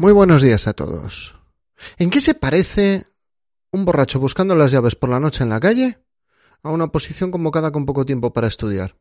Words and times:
Muy 0.00 0.12
buenos 0.12 0.42
días 0.42 0.68
a 0.68 0.74
todos. 0.74 1.34
¿En 1.98 2.08
qué 2.08 2.20
se 2.20 2.34
parece 2.34 3.06
un 3.72 3.84
borracho 3.84 4.20
buscando 4.20 4.54
las 4.54 4.70
llaves 4.70 4.94
por 4.94 5.10
la 5.10 5.18
noche 5.18 5.42
en 5.42 5.50
la 5.50 5.58
calle 5.58 5.98
a 6.62 6.70
una 6.70 6.84
oposición 6.84 7.32
convocada 7.32 7.72
con 7.72 7.84
poco 7.84 8.06
tiempo 8.06 8.32
para 8.32 8.46
estudiar? 8.46 8.94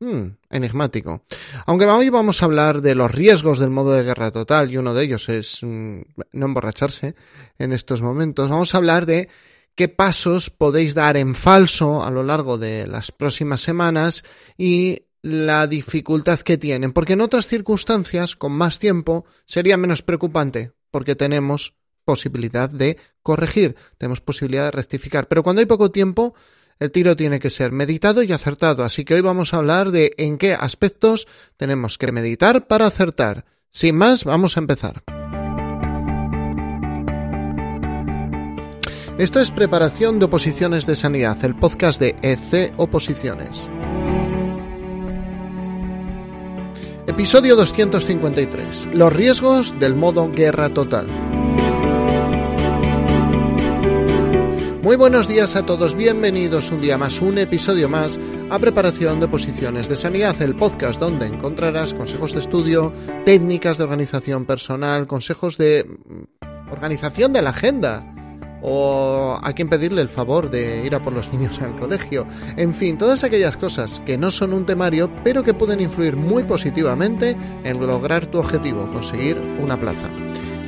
Hmm, 0.00 0.36
enigmático. 0.50 1.22
Aunque 1.64 1.86
hoy 1.86 2.10
vamos 2.10 2.42
a 2.42 2.44
hablar 2.44 2.82
de 2.82 2.94
los 2.94 3.10
riesgos 3.10 3.58
del 3.58 3.70
modo 3.70 3.94
de 3.94 4.02
guerra 4.02 4.32
total 4.32 4.70
y 4.70 4.76
uno 4.76 4.92
de 4.92 5.04
ellos 5.04 5.30
es 5.30 5.62
mm, 5.62 6.00
no 6.32 6.44
emborracharse 6.44 7.14
en 7.58 7.72
estos 7.72 8.02
momentos, 8.02 8.50
vamos 8.50 8.74
a 8.74 8.78
hablar 8.78 9.06
de 9.06 9.30
qué 9.74 9.88
pasos 9.88 10.50
podéis 10.50 10.94
dar 10.94 11.16
en 11.16 11.34
falso 11.34 12.04
a 12.04 12.10
lo 12.10 12.22
largo 12.22 12.58
de 12.58 12.86
las 12.86 13.12
próximas 13.12 13.62
semanas 13.62 14.24
y 14.58 15.06
la 15.24 15.66
dificultad 15.66 16.40
que 16.40 16.58
tienen, 16.58 16.92
porque 16.92 17.14
en 17.14 17.22
otras 17.22 17.48
circunstancias, 17.48 18.36
con 18.36 18.52
más 18.52 18.78
tiempo, 18.78 19.24
sería 19.46 19.78
menos 19.78 20.02
preocupante, 20.02 20.72
porque 20.90 21.16
tenemos 21.16 21.74
posibilidad 22.04 22.68
de 22.68 22.98
corregir, 23.22 23.74
tenemos 23.96 24.20
posibilidad 24.20 24.66
de 24.66 24.72
rectificar, 24.72 25.26
pero 25.26 25.42
cuando 25.42 25.60
hay 25.60 25.66
poco 25.66 25.90
tiempo, 25.90 26.34
el 26.78 26.92
tiro 26.92 27.16
tiene 27.16 27.40
que 27.40 27.48
ser 27.48 27.72
meditado 27.72 28.22
y 28.22 28.32
acertado, 28.32 28.84
así 28.84 29.06
que 29.06 29.14
hoy 29.14 29.22
vamos 29.22 29.54
a 29.54 29.56
hablar 29.56 29.92
de 29.92 30.12
en 30.18 30.36
qué 30.36 30.52
aspectos 30.52 31.26
tenemos 31.56 31.96
que 31.96 32.12
meditar 32.12 32.66
para 32.66 32.86
acertar. 32.86 33.46
Sin 33.70 33.96
más, 33.96 34.24
vamos 34.24 34.58
a 34.58 34.60
empezar. 34.60 35.04
Esto 39.16 39.40
es 39.40 39.50
Preparación 39.50 40.18
de 40.18 40.26
Oposiciones 40.26 40.84
de 40.84 40.96
Sanidad, 40.96 41.42
el 41.46 41.56
podcast 41.56 41.98
de 41.98 42.14
EC 42.20 42.74
Oposiciones. 42.76 43.70
Episodio 47.14 47.54
253. 47.54 48.88
Los 48.92 49.12
riesgos 49.12 49.78
del 49.78 49.94
modo 49.94 50.32
guerra 50.32 50.70
total. 50.70 51.06
Muy 54.82 54.96
buenos 54.96 55.28
días 55.28 55.54
a 55.54 55.64
todos, 55.64 55.94
bienvenidos 55.94 56.72
un 56.72 56.80
día 56.80 56.98
más, 56.98 57.22
un 57.22 57.38
episodio 57.38 57.88
más 57.88 58.18
a 58.50 58.58
Preparación 58.58 59.20
de 59.20 59.28
Posiciones 59.28 59.88
de 59.88 59.94
Sanidad, 59.94 60.42
el 60.42 60.56
podcast 60.56 61.00
donde 61.00 61.26
encontrarás 61.26 61.94
consejos 61.94 62.32
de 62.32 62.40
estudio, 62.40 62.92
técnicas 63.24 63.78
de 63.78 63.84
organización 63.84 64.44
personal, 64.44 65.06
consejos 65.06 65.56
de 65.56 65.84
mm, 65.84 66.72
organización 66.72 67.32
de 67.32 67.42
la 67.42 67.50
agenda, 67.50 68.12
o 68.66 69.38
a 69.40 69.52
quién 69.52 69.68
pedirle 69.68 70.00
el 70.00 70.08
favor 70.08 70.50
de 70.50 70.84
ir 70.86 70.94
a 70.94 71.02
por 71.02 71.12
los 71.12 71.30
niños 71.32 71.60
al 71.60 71.76
colegio. 71.76 72.26
En 72.56 72.74
fin, 72.74 72.96
todas 72.96 73.22
aquellas 73.22 73.58
cosas 73.58 74.02
que 74.06 74.16
no 74.16 74.30
son 74.30 74.54
un 74.54 74.64
temario, 74.64 75.10
pero 75.22 75.42
que 75.42 75.52
pueden 75.52 75.80
influir 75.80 76.16
muy 76.16 76.44
positivamente 76.44 77.36
en 77.62 77.86
lograr 77.86 78.26
tu 78.26 78.38
objetivo, 78.38 78.90
conseguir 78.90 79.36
una 79.62 79.78
plaza. 79.78 80.08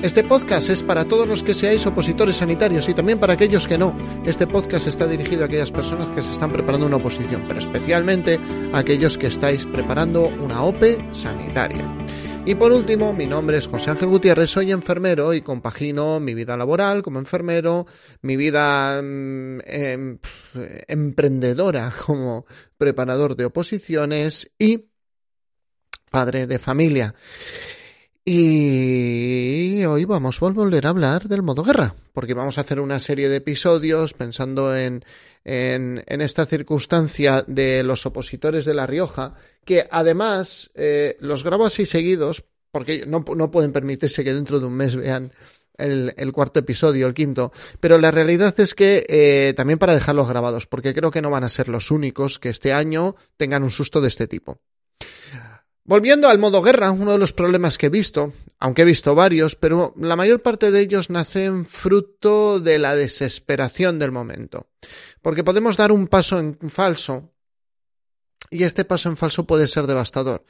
Este 0.03 0.22
podcast 0.22 0.69
es 0.69 0.83
para 0.83 1.06
todos 1.06 1.27
los 1.27 1.42
que 1.42 1.55
seáis 1.55 1.86
opositores 1.86 2.36
sanitarios 2.36 2.86
y 2.88 2.94
también 2.94 3.19
para 3.19 3.33
aquellos 3.33 3.66
que 3.66 3.78
no. 3.78 3.94
Este 4.27 4.47
podcast 4.47 4.86
está 4.86 5.06
dirigido 5.06 5.42
a 5.42 5.47
aquellas 5.47 5.70
personas 5.70 6.08
que 6.08 6.20
se 6.20 6.33
están 6.33 6.50
preparando 6.50 6.86
una 6.86 6.97
oposición, 6.97 7.44
pero 7.48 7.58
especialmente 7.58 8.38
a 8.75 8.78
aquellos 8.78 9.16
que 9.16 9.28
estáis 9.28 9.64
preparando 9.64 10.27
una 10.27 10.62
OPE 10.62 11.08
sanitaria. 11.12 11.84
Y 12.48 12.55
por 12.55 12.70
último, 12.70 13.12
mi 13.12 13.27
nombre 13.27 13.58
es 13.58 13.66
José 13.66 13.91
Ángel 13.91 14.08
Gutiérrez, 14.08 14.50
soy 14.50 14.70
enfermero 14.70 15.34
y 15.34 15.41
compagino 15.41 16.20
mi 16.20 16.33
vida 16.33 16.56
laboral 16.56 17.03
como 17.03 17.19
enfermero, 17.19 17.86
mi 18.22 18.36
vida 18.36 19.03
mm, 19.03 19.58
em, 19.64 20.19
emprendedora 20.86 21.92
como 22.06 22.47
preparador 22.78 23.34
de 23.34 23.47
oposiciones 23.47 24.53
y 24.61 24.84
padre 26.08 26.47
de 26.47 26.61
familia. 26.61 27.16
Y 28.25 29.84
hoy 29.84 30.05
vamos 30.05 30.41
a 30.41 30.48
volver 30.48 30.86
a 30.86 30.91
hablar 30.91 31.28
del 31.28 31.42
modo 31.42 31.64
guerra, 31.64 31.97
porque 32.12 32.34
vamos 32.34 32.58
a 32.58 32.60
hacer 32.60 32.78
una 32.78 33.00
serie 33.00 33.28
de 33.28 33.36
episodios 33.36 34.14
pensando 34.14 34.77
en, 34.77 35.05
en, 35.44 36.20
esta 36.20 36.44
circunstancia 36.44 37.44
de 37.47 37.84
los 37.84 38.04
opositores 38.04 38.65
de 38.65 38.75
La 38.75 38.87
Rioja, 38.87 39.34
que 39.66 39.87
además 39.91 40.71
eh, 40.75 41.19
los 41.21 41.44
grabo 41.44 41.66
así 41.66 41.84
seguidos, 41.84 42.44
porque 42.71 43.04
no, 43.04 43.25
no, 43.34 43.50
pueden 43.50 43.72
permitirse 43.72 44.25
que 44.25 44.32
dentro 44.32 44.60
de 44.60 44.66
un 44.66 44.72
mes 44.72 44.97
vean 44.97 45.32
el, 45.77 46.15
el 46.16 46.32
cuarto 46.32 46.60
episodio, 46.60 47.06
el 47.06 47.15
quinto, 47.15 47.53
pero 47.81 47.99
la 47.99 48.12
realidad 48.12 48.59
es 48.60 48.75
que 48.75 49.04
eh, 49.09 49.53
también 49.54 49.78
para 49.78 49.94
dejarlos 49.94 50.28
grabados, 50.28 50.66
porque 50.66 50.94
creo 50.94 51.10
que 51.10 51.21
no 51.21 51.31
van 51.31 51.44
a 51.44 51.50
ser 51.50 51.69
los 51.69 51.91
únicos 51.91 52.38
que 52.38 52.49
este 52.49 52.72
año 52.72 53.16
tengan 53.37 53.65
un 53.65 53.71
susto 53.71 54.00
de 54.00 54.09
este 54.09 54.28
tipo. 54.28 54.60
Volviendo 55.84 56.28
al 56.28 56.38
modo 56.38 56.62
guerra, 56.62 56.91
uno 56.91 57.12
de 57.12 57.19
los 57.19 57.33
problemas 57.33 57.78
que 57.78 57.87
he 57.87 57.91
visto, 57.91 58.33
aunque 58.59 58.83
he 58.83 58.87
visto 58.87 59.15
varios, 59.15 59.54
pero 59.54 59.94
la 59.97 60.16
mayor 60.16 60.43
parte 60.43 60.71
de 60.71 60.81
ellos 60.81 61.10
nacen 61.10 61.66
fruto 61.66 62.59
de 62.59 62.78
la 62.78 62.97
desesperación 62.97 63.98
del 63.98 64.10
momento. 64.10 64.69
Porque 65.22 65.44
podemos 65.44 65.77
dar 65.77 65.93
un 65.93 66.09
paso 66.09 66.41
en 66.41 66.59
falso 66.71 67.35
y 68.51 68.65
este 68.65 68.84
paso 68.84 69.09
en 69.09 69.17
falso 69.17 69.47
puede 69.47 69.69
ser 69.69 69.87
devastador. 69.87 70.45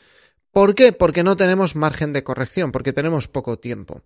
¿Por 0.51 0.75
qué? 0.75 0.93
Porque 0.93 1.23
no 1.23 1.37
tenemos 1.37 1.77
margen 1.77 2.13
de 2.13 2.25
corrección, 2.25 2.73
porque 2.73 2.93
tenemos 2.93 3.29
poco 3.29 3.59
tiempo. 3.59 4.03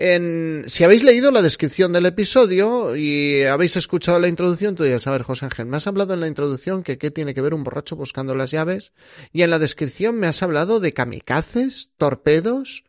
En, 0.00 0.64
si 0.68 0.84
habéis 0.84 1.02
leído 1.02 1.32
la 1.32 1.42
descripción 1.42 1.92
del 1.92 2.06
episodio 2.06 2.94
y 2.94 3.42
habéis 3.42 3.76
escuchado 3.76 4.20
la 4.20 4.28
introducción, 4.28 4.76
tú 4.76 4.84
dirás, 4.84 5.06
a 5.08 5.22
José 5.22 5.46
Ángel, 5.46 5.66
me 5.66 5.76
has 5.76 5.88
hablado 5.88 6.14
en 6.14 6.20
la 6.20 6.28
introducción 6.28 6.84
que 6.84 6.98
qué 6.98 7.10
tiene 7.10 7.34
que 7.34 7.40
ver 7.40 7.52
un 7.52 7.64
borracho 7.64 7.96
buscando 7.96 8.36
las 8.36 8.52
llaves 8.52 8.92
y 9.32 9.42
en 9.42 9.50
la 9.50 9.58
descripción 9.58 10.14
me 10.16 10.28
has 10.28 10.42
hablado 10.42 10.78
de 10.78 10.94
kamikazes, 10.94 11.90
torpedos. 11.96 12.84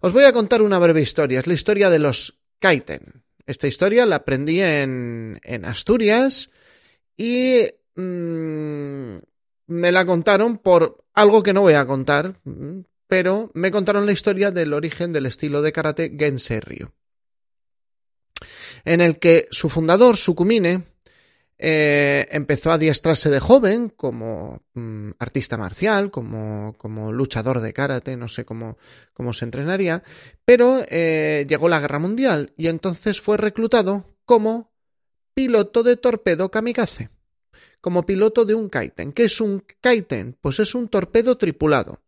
Os 0.00 0.12
voy 0.12 0.24
a 0.24 0.32
contar 0.32 0.62
una 0.62 0.78
breve 0.78 1.00
historia, 1.00 1.40
es 1.40 1.48
la 1.48 1.54
historia 1.54 1.90
de 1.90 1.98
los 1.98 2.38
Kaiten. 2.60 3.24
Esta 3.46 3.66
historia 3.66 4.06
la 4.06 4.16
aprendí 4.16 4.60
en, 4.60 5.40
en 5.42 5.64
Asturias 5.64 6.50
y 7.16 7.62
mmm, 7.96 9.16
me 9.66 9.92
la 9.92 10.04
contaron 10.06 10.58
por 10.58 11.04
algo 11.14 11.42
que 11.42 11.52
no 11.52 11.62
voy 11.62 11.74
a 11.74 11.86
contar, 11.86 12.40
pero 13.08 13.50
me 13.54 13.70
contaron 13.70 14.06
la 14.06 14.12
historia 14.12 14.50
del 14.50 14.72
origen 14.72 15.12
del 15.12 15.26
estilo 15.26 15.62
de 15.62 15.72
karate 15.72 16.16
Gensei 16.18 16.60
Ryu, 16.60 16.90
en 18.84 19.00
el 19.00 19.18
que 19.18 19.48
su 19.50 19.68
fundador, 19.68 20.16
Sukumine, 20.16 20.84
eh, 21.58 22.26
empezó 22.32 22.70
a 22.70 22.74
adiestrarse 22.74 23.30
de 23.30 23.40
joven 23.40 23.88
como 23.88 24.62
mm, 24.74 25.12
artista 25.18 25.56
marcial, 25.56 26.10
como, 26.10 26.74
como, 26.76 27.12
luchador 27.12 27.60
de 27.60 27.72
karate, 27.72 28.16
no 28.16 28.28
sé 28.28 28.44
cómo, 28.44 28.76
cómo 29.14 29.32
se 29.32 29.46
entrenaría, 29.46 30.02
pero 30.44 30.84
eh, 30.88 31.46
llegó 31.48 31.70
la 31.70 31.80
guerra 31.80 31.98
mundial 31.98 32.52
y 32.58 32.66
entonces 32.68 33.22
fue 33.22 33.38
reclutado 33.38 34.18
como 34.26 34.70
piloto 35.32 35.82
de 35.82 35.96
torpedo 35.96 36.50
kamikaze, 36.50 37.08
como 37.86 38.04
piloto 38.04 38.44
de 38.44 38.56
un 38.56 38.68
kaiten. 38.68 39.12
¿Qué 39.12 39.26
es 39.26 39.40
un 39.40 39.62
kaiten? 39.80 40.36
Pues 40.40 40.58
es 40.58 40.74
un 40.74 40.88
torpedo 40.88 41.38
tripulado 41.38 42.00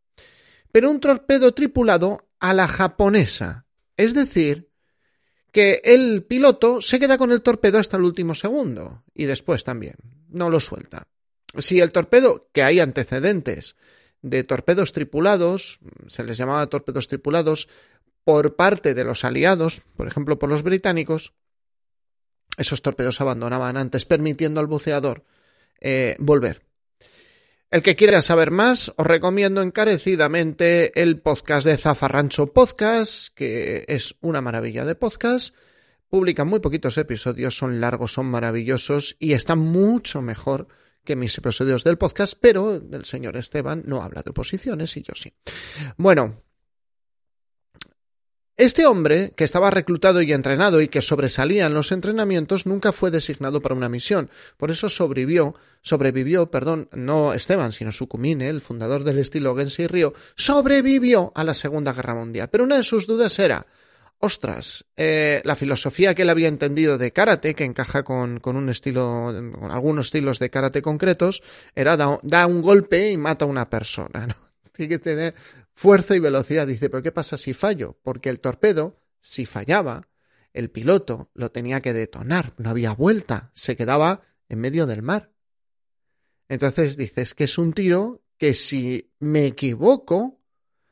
pero 0.72 0.91
un 0.91 1.00
torpedo 1.00 1.53
tripulado 1.53 2.28
a 2.39 2.55
la 2.55 2.69
japonesa. 2.69 3.66
Es 3.97 4.15
decir, 4.15 4.71
que 5.53 5.81
el 5.84 6.25
piloto 6.25 6.81
se 6.81 6.99
queda 6.99 7.19
con 7.19 7.33
el 7.33 7.43
torpedo 7.43 7.78
hasta 7.78 7.97
el 7.97 8.05
último 8.05 8.34
segundo 8.34 9.03
y 9.15 9.25
después 9.25 9.65
también, 9.65 9.97
no 10.28 10.50
lo 10.50 10.61
suelta. 10.61 11.09
Si 11.56 11.81
el 11.81 11.93
torpedo, 11.93 12.49
que 12.53 12.62
hay 12.62 12.81
antecedentes 12.81 13.77
de 14.21 14.45
torpedos 14.45 14.93
tripulados, 14.93 15.81
se 16.06 16.22
les 16.25 16.37
llamaba 16.37 16.66
torpedos 16.66 17.09
tripulados, 17.09 17.69
por 18.25 18.56
parte 18.56 18.93
de 18.93 19.05
los 19.05 19.25
aliados, 19.25 19.81
por 19.97 20.06
ejemplo 20.06 20.39
por 20.39 20.50
los 20.50 20.62
británicos, 20.62 21.33
esos 22.59 22.83
torpedos 22.83 23.22
abandonaban 23.22 23.78
antes, 23.78 24.05
permitiendo 24.05 24.60
al 24.60 24.66
buceador 24.66 25.25
eh, 25.81 26.16
volver. 26.19 26.62
El 27.71 27.83
que 27.83 27.97
quiera 27.97 28.22
saber 28.22 28.50
más, 28.50 28.93
os 28.97 29.06
recomiendo 29.06 29.61
encarecidamente 29.61 31.03
el 31.03 31.21
podcast 31.21 31.66
de 31.66 31.77
Zafarrancho 31.77 32.55
Podcast, 32.55 33.34
que 33.34 33.84
es 33.89 34.16
una 34.22 34.41
maravilla 34.41 34.86
de 34.86 34.95
podcast. 34.95 35.54
Publican 36.09 36.48
muy 36.48 36.60
poquitos 36.60 36.97
episodios, 36.97 37.59
son 37.59 37.78
largos, 37.78 38.15
son 38.15 38.27
maravillosos 38.27 39.16
y 39.19 39.34
están 39.34 39.59
mucho 39.59 40.22
mejor 40.22 40.69
que 41.04 41.15
mis 41.15 41.36
episodios 41.36 41.84
del 41.84 41.98
podcast, 41.98 42.34
pero 42.41 42.75
el 42.75 43.04
señor 43.04 43.36
Esteban 43.36 43.83
no 43.86 44.03
habla 44.03 44.22
de 44.22 44.30
oposiciones 44.30 44.97
y 44.97 45.03
yo 45.03 45.15
sí. 45.15 45.34
Bueno, 45.98 46.42
este 48.59 48.87
hombre, 48.87 49.33
que 49.37 49.45
estaba 49.45 49.71
reclutado 49.71 50.21
y 50.21 50.33
entrenado 50.33 50.81
y 50.81 50.89
que 50.89 51.01
sobresalía 51.01 51.66
en 51.66 51.75
los 51.75 51.93
entrenamientos, 51.93 52.66
nunca 52.66 52.91
fue 52.91 53.13
designado 53.13 53.63
para 53.63 53.77
una 53.77 53.89
misión. 53.89 54.31
Por 54.57 54.72
eso 54.72 54.89
sobrevivió, 54.89 55.55
sobrevivió, 55.81 56.51
perdón, 56.51 56.89
no 56.93 57.34
Esteban, 57.34 57.71
sino 57.71 57.93
Sukumine, 57.93 58.49
el 58.49 58.60
fundador 58.60 59.05
del 59.05 59.21
estilo 59.21 59.55
Gensei 59.55 59.87
Ryo, 59.87 60.13
sobrevivió 60.34 61.31
a 61.37 61.45
la 61.45 61.55
Segunda 61.55 61.93
Guerra 61.93 62.16
Mundial. 62.16 62.49
Pero 62.51 62.65
una 62.65 62.77
de 62.77 62.83
sus 62.83 63.07
dudas 63.07 63.39
era, 63.39 63.65
ostras, 64.19 64.84
eh, 64.97 65.41
la 65.45 65.54
filosofía 65.54 66.16
que 66.16 66.22
él 66.22 66.31
había 66.31 66.49
entendido 66.49 66.99
de 66.99 67.13
karate, 67.13 67.54
que 67.54 67.63
encaja 67.63 68.03
con, 68.03 68.41
con 68.41 68.57
un 68.57 68.71
estilo, 68.71 69.33
con 69.57 69.71
algunos 69.71 70.07
estilos 70.07 70.41
de 70.41 70.51
karate 70.51 70.83
concretos, 70.83 71.45
era 71.77 71.97
da, 71.97 72.19
da 72.25 72.47
un 72.49 72.61
golpe 72.61 73.13
y 73.13 73.16
mata 73.16 73.45
a 73.45 73.49
una 73.49 73.71
persona, 73.71 74.27
¿no? 74.27 74.34
Tiene 74.72 74.91
que 74.91 74.99
tener 74.99 75.34
fuerza 75.78 76.16
y 76.16 76.19
velocidad. 76.19 76.66
Dice, 76.66 76.91
pero 76.91 77.04
¿qué 77.04 77.13
pasa 77.13 77.36
si 77.36 77.54
fallo? 77.54 77.97
Porque 78.03 78.30
el 78.30 78.41
torpedo, 78.41 79.01
si 79.21 79.47
fallaba, 79.47 80.09
el 80.53 80.71
piloto 80.71 81.30
lo 81.34 81.53
tenía 81.53 81.80
que 81.80 81.92
detonar, 81.92 82.53
no 82.57 82.71
había 82.71 82.95
vuelta, 82.95 83.53
se 83.54 83.77
quedaba 83.77 84.22
en 84.48 84.59
medio 84.59 84.86
del 84.86 85.03
mar. 85.03 85.30
Entonces 86.48 86.97
dices 86.97 87.33
que 87.34 87.45
es 87.45 87.59
un 87.59 87.75
tiro 87.75 88.25
que 88.39 88.54
si 88.54 89.13
me 89.21 89.47
equivoco, 89.47 90.41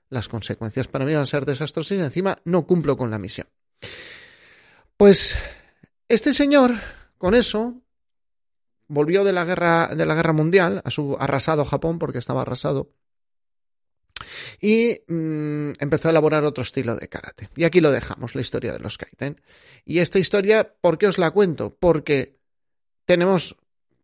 las 0.08 0.28
consecuencias 0.28 0.86
para 0.86 1.04
mí 1.04 1.12
van 1.12 1.22
a 1.22 1.26
ser 1.26 1.46
desastrosas 1.46 1.98
y 1.98 2.00
encima 2.00 2.38
no 2.44 2.64
cumplo 2.64 2.96
con 2.96 3.10
la 3.10 3.18
misión. 3.18 3.48
Pues 4.96 5.36
este 6.08 6.32
señor, 6.32 6.74
con 7.18 7.34
eso, 7.34 7.82
volvió 8.86 9.24
de 9.24 9.32
la 9.32 9.44
guerra, 9.44 9.88
de 9.96 10.06
la 10.06 10.14
guerra 10.14 10.32
mundial 10.32 10.80
a 10.84 10.90
su 10.92 11.16
arrasado 11.18 11.64
Japón, 11.64 11.98
porque 11.98 12.18
estaba 12.18 12.42
arrasado, 12.42 12.92
y 14.60 15.00
mm, 15.08 15.72
empezó 15.78 16.08
a 16.08 16.10
elaborar 16.10 16.44
otro 16.44 16.62
estilo 16.62 16.96
de 16.96 17.08
karate. 17.08 17.50
Y 17.56 17.64
aquí 17.64 17.80
lo 17.80 17.90
dejamos, 17.90 18.34
la 18.34 18.40
historia 18.40 18.72
de 18.72 18.78
los 18.78 18.98
kaiten. 18.98 19.40
Y 19.84 19.98
esta 19.98 20.18
historia, 20.18 20.74
¿por 20.80 20.98
qué 20.98 21.06
os 21.06 21.18
la 21.18 21.30
cuento? 21.30 21.76
Porque 21.78 22.38
tenemos 23.04 23.56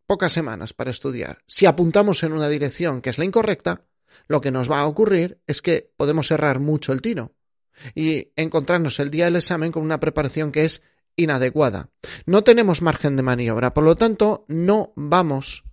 pocas 0.06 0.32
semanas 0.32 0.72
para 0.72 0.90
estudiar. 0.90 1.42
Si 1.46 1.66
apuntamos 1.66 2.22
en 2.22 2.32
una 2.32 2.48
dirección 2.48 3.00
que 3.00 3.10
es 3.10 3.19
la 3.19 3.24
incorrecta, 3.24 3.84
lo 4.28 4.40
que 4.40 4.50
nos 4.50 4.70
va 4.70 4.80
a 4.80 4.86
ocurrir 4.86 5.40
es 5.46 5.62
que 5.62 5.92
podemos 5.96 6.30
errar 6.30 6.60
mucho 6.60 6.92
el 6.92 7.02
tiro 7.02 7.34
y 7.94 8.32
encontrarnos 8.36 9.00
el 9.00 9.10
día 9.10 9.24
del 9.26 9.36
examen 9.36 9.72
con 9.72 9.82
una 9.82 10.00
preparación 10.00 10.52
que 10.52 10.64
es 10.64 10.82
inadecuada. 11.16 11.90
No 12.26 12.44
tenemos 12.44 12.82
margen 12.82 13.16
de 13.16 13.22
maniobra, 13.22 13.74
por 13.74 13.84
lo 13.84 13.96
tanto, 13.96 14.44
no 14.48 14.92
vamos 14.96 15.64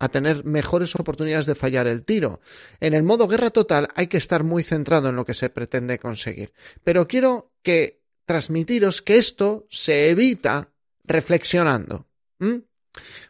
a 0.00 0.08
tener 0.08 0.44
mejores 0.44 0.94
oportunidades 0.96 1.46
de 1.46 1.54
fallar 1.54 1.86
el 1.86 2.04
tiro. 2.04 2.40
En 2.80 2.94
el 2.94 3.04
modo 3.04 3.28
guerra 3.28 3.50
total 3.50 3.88
hay 3.94 4.08
que 4.08 4.16
estar 4.16 4.42
muy 4.42 4.62
centrado 4.64 5.10
en 5.10 5.16
lo 5.16 5.26
que 5.26 5.34
se 5.34 5.50
pretende 5.50 5.98
conseguir. 5.98 6.52
Pero 6.82 7.06
quiero 7.06 7.52
que 7.62 8.00
transmitiros 8.24 9.02
que 9.02 9.18
esto 9.18 9.66
se 9.68 10.08
evita 10.08 10.70
reflexionando. 11.04 12.06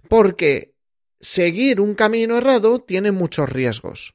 Porque 0.08 0.75
seguir 1.20 1.81
un 1.81 1.94
camino 1.94 2.38
errado 2.38 2.81
tiene 2.81 3.11
muchos 3.11 3.49
riesgos. 3.49 4.14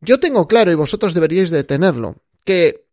Yo 0.00 0.20
tengo 0.20 0.46
claro, 0.46 0.70
y 0.70 0.76
vosotros 0.76 1.14
deberíais 1.14 1.50
de 1.50 1.64
tenerlo, 1.64 2.22
que 2.44 2.86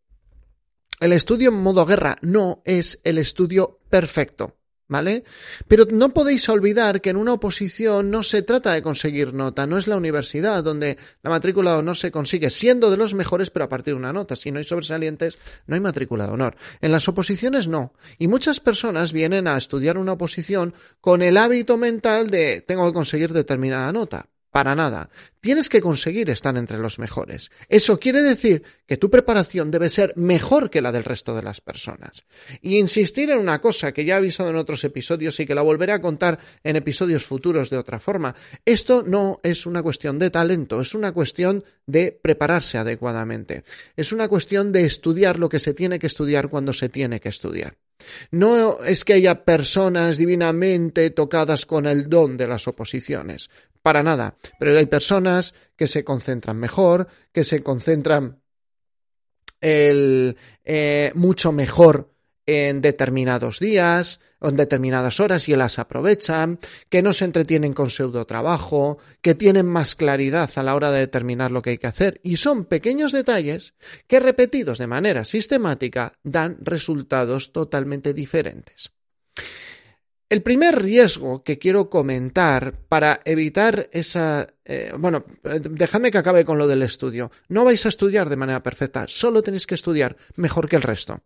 el 0.99 1.13
estudio 1.13 1.49
en 1.49 1.61
modo 1.61 1.85
guerra 1.85 2.17
no 2.21 2.63
es 2.65 2.99
el 3.03 3.19
estudio 3.19 3.79
perfecto. 3.89 4.57
¿Vale? 4.87 5.23
Pero 5.67 5.85
no 5.89 6.13
podéis 6.13 6.47
olvidar 6.49 7.01
que 7.01 7.09
en 7.09 7.15
una 7.15 7.33
oposición 7.33 8.11
no 8.11 8.21
se 8.21 8.41
trata 8.41 8.73
de 8.73 8.81
conseguir 8.81 9.33
nota, 9.33 9.65
no 9.65 9.77
es 9.77 9.87
la 9.87 9.95
universidad 9.95 10.63
donde 10.63 10.97
la 11.23 11.29
matrícula 11.29 11.71
de 11.71 11.77
honor 11.77 11.97
se 11.97 12.11
consigue 12.11 12.49
siendo 12.49 12.91
de 12.91 12.97
los 12.97 13.13
mejores 13.13 13.49
pero 13.49 13.65
a 13.65 13.69
partir 13.69 13.93
de 13.93 13.99
una 13.99 14.13
nota. 14.13 14.35
Si 14.35 14.51
no 14.51 14.59
hay 14.59 14.65
sobresalientes, 14.65 15.39
no 15.67 15.75
hay 15.75 15.81
matrícula 15.81 16.27
de 16.27 16.33
honor. 16.33 16.57
En 16.81 16.91
las 16.91 17.07
oposiciones 17.07 17.67
no. 17.67 17.93
Y 18.17 18.27
muchas 18.27 18.59
personas 18.59 19.13
vienen 19.13 19.47
a 19.47 19.57
estudiar 19.57 19.97
una 19.97 20.13
oposición 20.13 20.73
con 20.99 21.21
el 21.21 21.37
hábito 21.37 21.77
mental 21.77 22.29
de 22.29 22.61
tengo 22.61 22.85
que 22.85 22.93
conseguir 22.93 23.31
determinada 23.31 23.91
nota. 23.93 24.32
Para 24.53 24.75
nada. 24.75 25.09
Tienes 25.41 25.67
que 25.67 25.81
conseguir 25.81 26.29
estar 26.29 26.55
entre 26.57 26.77
los 26.77 26.99
mejores. 26.99 27.49
Eso 27.69 27.99
quiere 27.99 28.21
decir 28.21 28.61
que 28.85 28.97
tu 28.97 29.09
preparación 29.09 29.71
debe 29.71 29.89
ser 29.89 30.13
mejor 30.15 30.69
que 30.69 30.79
la 30.79 30.91
del 30.91 31.03
resto 31.03 31.35
de 31.35 31.41
las 31.41 31.59
personas. 31.59 32.23
Y 32.61 32.77
insistir 32.77 33.31
en 33.31 33.39
una 33.39 33.59
cosa 33.59 33.91
que 33.93 34.05
ya 34.05 34.13
he 34.13 34.17
avisado 34.17 34.51
en 34.51 34.57
otros 34.57 34.83
episodios 34.83 35.39
y 35.39 35.47
que 35.47 35.55
la 35.55 35.63
volveré 35.63 35.93
a 35.93 36.01
contar 36.01 36.37
en 36.63 36.75
episodios 36.75 37.25
futuros 37.25 37.71
de 37.71 37.79
otra 37.79 37.99
forma. 37.99 38.35
Esto 38.63 39.01
no 39.01 39.39
es 39.41 39.65
una 39.65 39.81
cuestión 39.81 40.19
de 40.19 40.29
talento, 40.29 40.81
es 40.81 40.93
una 40.93 41.13
cuestión 41.13 41.63
de 41.87 42.11
prepararse 42.11 42.77
adecuadamente. 42.77 43.63
Es 43.97 44.11
una 44.11 44.27
cuestión 44.27 44.71
de 44.71 44.85
estudiar 44.85 45.39
lo 45.39 45.49
que 45.49 45.59
se 45.59 45.73
tiene 45.73 45.97
que 45.97 46.05
estudiar 46.07 46.49
cuando 46.49 46.73
se 46.73 46.89
tiene 46.89 47.19
que 47.19 47.29
estudiar. 47.29 47.75
No 48.31 48.83
es 48.83 49.03
que 49.03 49.13
haya 49.13 49.45
personas 49.45 50.17
divinamente 50.17 51.09
tocadas 51.09 51.65
con 51.65 51.85
el 51.85 52.09
don 52.09 52.37
de 52.37 52.47
las 52.47 52.67
oposiciones, 52.67 53.49
para 53.83 54.01
nada, 54.01 54.37
pero 54.57 54.75
hay 54.75 54.87
personas 54.87 55.53
que 55.75 55.87
se 55.87 56.03
concentran 56.03 56.57
mejor, 56.57 57.07
que 57.31 57.43
se 57.43 57.61
concentran 57.61 58.41
eh, 59.61 61.11
mucho 61.13 61.51
mejor 61.51 62.13
en 62.45 62.81
determinados 62.81 63.59
días 63.59 64.19
o 64.39 64.49
en 64.49 64.57
determinadas 64.57 65.19
horas 65.19 65.47
y 65.47 65.55
las 65.55 65.79
aprovechan, 65.79 66.59
que 66.89 67.01
no 67.01 67.13
se 67.13 67.25
entretienen 67.25 67.73
con 67.73 67.89
pseudo 67.89 68.25
trabajo, 68.25 68.97
que 69.21 69.35
tienen 69.35 69.65
más 69.65 69.95
claridad 69.95 70.49
a 70.55 70.63
la 70.63 70.75
hora 70.75 70.91
de 70.91 70.99
determinar 70.99 71.51
lo 71.51 71.61
que 71.61 71.71
hay 71.71 71.77
que 71.77 71.87
hacer 71.87 72.19
y 72.23 72.37
son 72.37 72.65
pequeños 72.65 73.11
detalles 73.11 73.73
que 74.07 74.19
repetidos 74.19 74.77
de 74.77 74.87
manera 74.87 75.23
sistemática 75.23 76.13
dan 76.23 76.57
resultados 76.61 77.53
totalmente 77.53 78.13
diferentes. 78.13 78.91
El 80.33 80.41
primer 80.41 80.81
riesgo 80.81 81.43
que 81.43 81.59
quiero 81.59 81.91
comentar 81.91 82.73
para 82.89 83.21
evitar 83.23 83.87
esa... 83.91 84.47
Eh, 84.65 84.91
bueno, 84.97 85.25
dejadme 85.43 86.09
que 86.09 86.17
acabe 86.17 86.43
con 86.43 86.57
lo 86.57 86.65
del 86.65 86.81
estudio. 86.81 87.29
No 87.49 87.63
vais 87.63 87.85
a 87.85 87.89
estudiar 87.89 88.29
de 88.29 88.35
manera 88.35 88.63
perfecta, 88.63 89.05
solo 89.07 89.43
tenéis 89.43 89.67
que 89.67 89.75
estudiar 89.75 90.17
mejor 90.35 90.67
que 90.67 90.75
el 90.75 90.81
resto. 90.81 91.21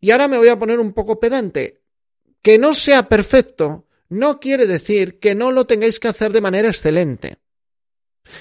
Y 0.00 0.10
ahora 0.10 0.26
me 0.26 0.36
voy 0.36 0.48
a 0.48 0.58
poner 0.58 0.80
un 0.80 0.92
poco 0.92 1.20
pedante. 1.20 1.84
Que 2.42 2.58
no 2.58 2.74
sea 2.74 3.08
perfecto 3.08 3.86
no 4.08 4.40
quiere 4.40 4.66
decir 4.66 5.20
que 5.20 5.36
no 5.36 5.52
lo 5.52 5.64
tengáis 5.64 6.00
que 6.00 6.08
hacer 6.08 6.32
de 6.32 6.40
manera 6.40 6.66
excelente. 6.66 7.38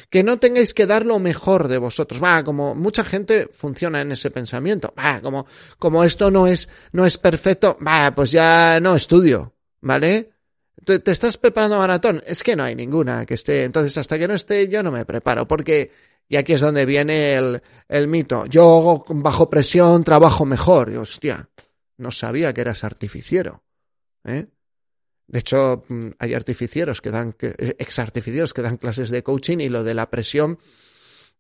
Que 0.10 0.24
no 0.24 0.40
tengáis 0.40 0.74
que 0.74 0.88
dar 0.88 1.06
lo 1.06 1.20
mejor 1.20 1.68
de 1.68 1.78
vosotros. 1.78 2.20
Va, 2.20 2.44
como 2.44 2.74
mucha 2.74 3.04
gente 3.04 3.48
funciona 3.54 4.02
en 4.02 4.12
ese 4.12 4.32
pensamiento. 4.32 4.92
Va, 4.98 5.22
como, 5.22 5.46
como 5.78 6.04
esto 6.04 6.32
no 6.32 6.48
es, 6.48 6.68
no 6.94 7.06
es 7.06 7.20
perfecto, 7.20 7.78
va, 7.86 8.10
pues 8.16 8.32
ya 8.32 8.80
no 8.80 8.96
estudio. 8.96 9.54
¿Vale? 9.84 10.32
Te, 10.84 11.00
te 11.00 11.12
estás 11.12 11.38
preparando 11.38 11.78
maratón. 11.78 12.22
Es 12.26 12.44
que 12.44 12.56
no 12.56 12.64
hay 12.64 12.76
ninguna 12.76 13.26
que 13.26 13.36
esté. 13.36 13.64
Entonces, 13.64 13.98
hasta 13.98 14.18
que 14.18 14.28
no 14.28 14.34
esté, 14.34 14.68
yo 14.68 14.82
no 14.82 14.92
me 14.92 15.06
preparo. 15.06 15.48
Porque 15.48 15.92
y 16.28 16.38
aquí 16.38 16.54
es 16.54 16.62
donde 16.62 16.86
viene 16.86 17.36
el, 17.36 17.62
el 17.88 18.08
mito. 18.08 18.46
Yo 18.48 19.04
bajo 19.10 19.50
presión 19.50 20.04
trabajo 20.04 20.46
mejor. 20.46 20.92
Y, 20.92 20.96
hostia, 20.96 21.50
no 21.98 22.12
sabía 22.12 22.54
que 22.54 22.62
eras 22.62 22.84
artificiero. 22.84 23.64
¿eh? 24.24 24.48
De 25.28 25.40
hecho, 25.40 25.84
mm, 25.88 26.10
hay 26.20 26.34
artificieros 26.34 27.02
que 27.02 27.12
dan, 27.12 27.36
ex 27.40 28.00
artificieros 28.00 28.54
que 28.54 28.62
dan 28.62 28.78
clases 28.78 29.10
de 29.10 29.24
coaching 29.24 29.60
y 29.60 29.70
lo 29.70 29.84
de 29.84 29.94
la 29.94 30.10
presión 30.10 30.60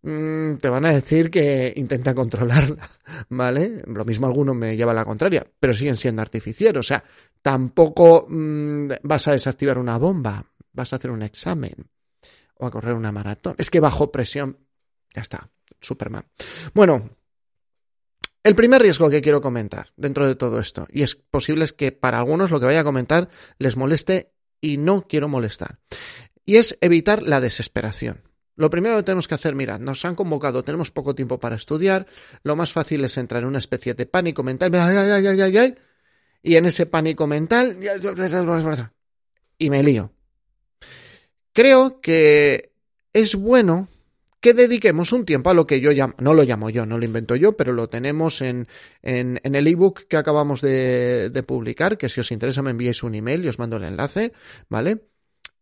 mm, 0.03 0.55
te 0.57 0.69
van 0.69 0.85
a 0.85 0.93
decir 0.93 1.31
que 1.31 1.73
intenta 1.75 2.13
controlarla, 2.13 2.87
¿vale? 3.29 3.81
Lo 3.87 4.05
mismo 4.05 4.27
alguno 4.27 4.53
me 4.53 4.77
lleva 4.77 4.91
a 4.91 4.95
la 4.95 5.05
contraria, 5.05 5.45
pero 5.59 5.73
siguen 5.73 5.97
siendo 5.97 6.21
artificieros. 6.21 6.85
O 6.85 6.87
sea, 6.87 7.03
tampoco 7.41 8.27
mm, 8.29 8.87
vas 9.03 9.27
a 9.27 9.31
desactivar 9.31 9.77
una 9.77 9.97
bomba, 9.97 10.45
vas 10.71 10.93
a 10.93 10.97
hacer 10.97 11.11
un 11.11 11.23
examen 11.23 11.75
o 12.55 12.65
a 12.65 12.71
correr 12.71 12.93
una 12.93 13.11
maratón. 13.11 13.55
Es 13.57 13.71
que 13.71 13.79
bajo 13.79 14.11
presión 14.11 14.59
ya 15.13 15.21
está, 15.21 15.49
Superman. 15.79 16.25
Bueno, 16.73 17.09
el 18.43 18.55
primer 18.55 18.81
riesgo 18.81 19.09
que 19.09 19.21
quiero 19.21 19.41
comentar 19.41 19.93
dentro 19.95 20.27
de 20.27 20.35
todo 20.35 20.59
esto, 20.59 20.87
y 20.91 21.03
es 21.03 21.15
posible 21.15 21.65
que 21.77 21.91
para 21.91 22.17
algunos 22.17 22.51
lo 22.51 22.59
que 22.59 22.65
vaya 22.65 22.81
a 22.81 22.85
comentar 22.85 23.29
les 23.57 23.77
moleste 23.77 24.33
y 24.59 24.77
no 24.77 25.07
quiero 25.07 25.29
molestar, 25.29 25.79
y 26.45 26.57
es 26.57 26.77
evitar 26.81 27.23
la 27.23 27.39
desesperación. 27.39 28.32
Lo 28.55 28.69
primero 28.69 28.97
que 28.97 29.03
tenemos 29.03 29.27
que 29.27 29.35
hacer, 29.35 29.55
mirad, 29.55 29.79
nos 29.79 30.05
han 30.05 30.15
convocado, 30.15 30.63
tenemos 30.63 30.91
poco 30.91 31.15
tiempo 31.15 31.39
para 31.39 31.55
estudiar, 31.55 32.05
lo 32.43 32.55
más 32.55 32.71
fácil 32.71 33.03
es 33.03 33.17
entrar 33.17 33.41
en 33.41 33.49
una 33.49 33.57
especie 33.57 33.93
de 33.95 34.05
pánico 34.05 34.43
mental, 34.43 34.71
y 36.43 36.55
en 36.55 36.65
ese 36.65 36.85
pánico 36.85 37.25
mental, 37.25 37.77
y 39.57 39.69
me 39.69 39.83
lío. 39.83 40.11
Creo 41.51 42.01
que 42.01 42.73
es 43.13 43.35
bueno 43.35 43.87
que 44.43 44.53
dediquemos 44.53 45.13
un 45.13 45.25
tiempo 45.25 45.49
a 45.49 45.53
lo 45.53 45.65
que 45.65 45.79
yo 45.79 45.91
llamo, 45.91 46.15
no 46.17 46.33
lo 46.33 46.43
llamo 46.43 46.69
yo, 46.69 46.85
no 46.85 46.97
lo 46.97 47.05
invento 47.05 47.37
yo, 47.37 47.53
pero 47.53 47.71
lo 47.71 47.87
tenemos 47.87 48.41
en, 48.41 48.67
en, 49.01 49.39
el 49.41 49.67
ebook 49.67 50.05
que 50.09 50.17
acabamos 50.17 50.59
de, 50.59 51.43
publicar, 51.47 51.97
que 51.97 52.09
si 52.09 52.19
os 52.19 52.29
interesa 52.29 52.61
me 52.61 52.71
enviéis 52.71 53.03
un 53.03 53.15
email 53.15 53.45
y 53.45 53.47
os 53.47 53.57
mando 53.57 53.77
el 53.77 53.85
enlace, 53.85 54.33
¿vale? 54.67 55.05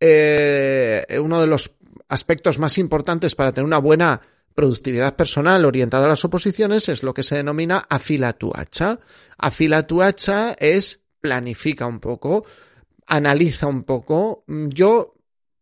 Eh, 0.00 1.06
uno 1.20 1.40
de 1.40 1.46
los 1.46 1.76
aspectos 2.08 2.58
más 2.58 2.78
importantes 2.78 3.34
para 3.34 3.52
tener 3.52 3.66
una 3.66 3.78
buena 3.78 4.20
productividad 4.54 5.16
personal 5.16 5.64
orientada 5.64 6.04
a 6.04 6.08
las 6.08 6.24
oposiciones 6.24 6.88
es 6.88 7.02
lo 7.02 7.14
que 7.14 7.22
se 7.22 7.36
denomina 7.36 7.86
afila 7.88 8.32
tu 8.32 8.52
hacha. 8.54 8.98
Afila 9.38 9.86
tu 9.86 10.02
hacha 10.02 10.52
es 10.52 11.00
planifica 11.20 11.86
un 11.86 12.00
poco, 12.00 12.44
analiza 13.06 13.66
un 13.66 13.84
poco. 13.84 14.44
Yo 14.46 15.14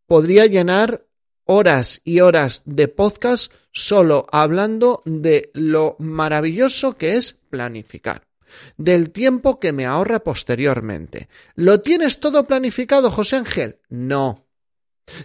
podría 0.07 0.47
llenar 0.47 1.07
horas 1.45 2.01
y 2.05 2.21
horas 2.21 2.63
de 2.65 2.89
podcast 2.89 3.53
solo 3.73 4.27
hablando 4.31 5.03
de 5.05 5.51
lo 5.55 5.97
maravilloso 5.99 6.97
que 6.97 7.17
es 7.17 7.35
planificar, 7.35 8.27
del 8.77 9.11
tiempo 9.11 9.61
que 9.61 9.73
me 9.73 9.87
ahorra 9.87 10.21
posteriormente. 10.21 11.29
¿Lo 11.55 11.81
tienes 11.81 12.21
todo 12.21 12.45
planificado, 12.45 13.11
José 13.11 13.37
Ángel? 13.37 13.79
No. 13.89 14.50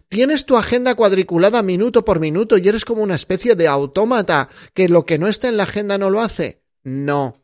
Tienes 0.08 0.46
tu 0.46 0.58
agenda 0.58 0.96
cuadriculada 0.96 1.62
minuto 1.62 2.06
por 2.06 2.20
minuto 2.20 2.58
y 2.58 2.68
eres 2.68 2.86
como 2.86 3.04
una 3.04 3.16
especie 3.16 3.56
de 3.56 3.68
autómata 3.68 4.50
que 4.74 4.90
lo 4.90 5.06
que 5.06 5.18
no 5.18 5.28
está 5.28 5.48
en 5.50 5.58
la 5.58 5.64
agenda 5.64 5.98
no 5.98 6.10
lo 6.10 6.22
hace. 6.22 6.62
No. 6.84 7.44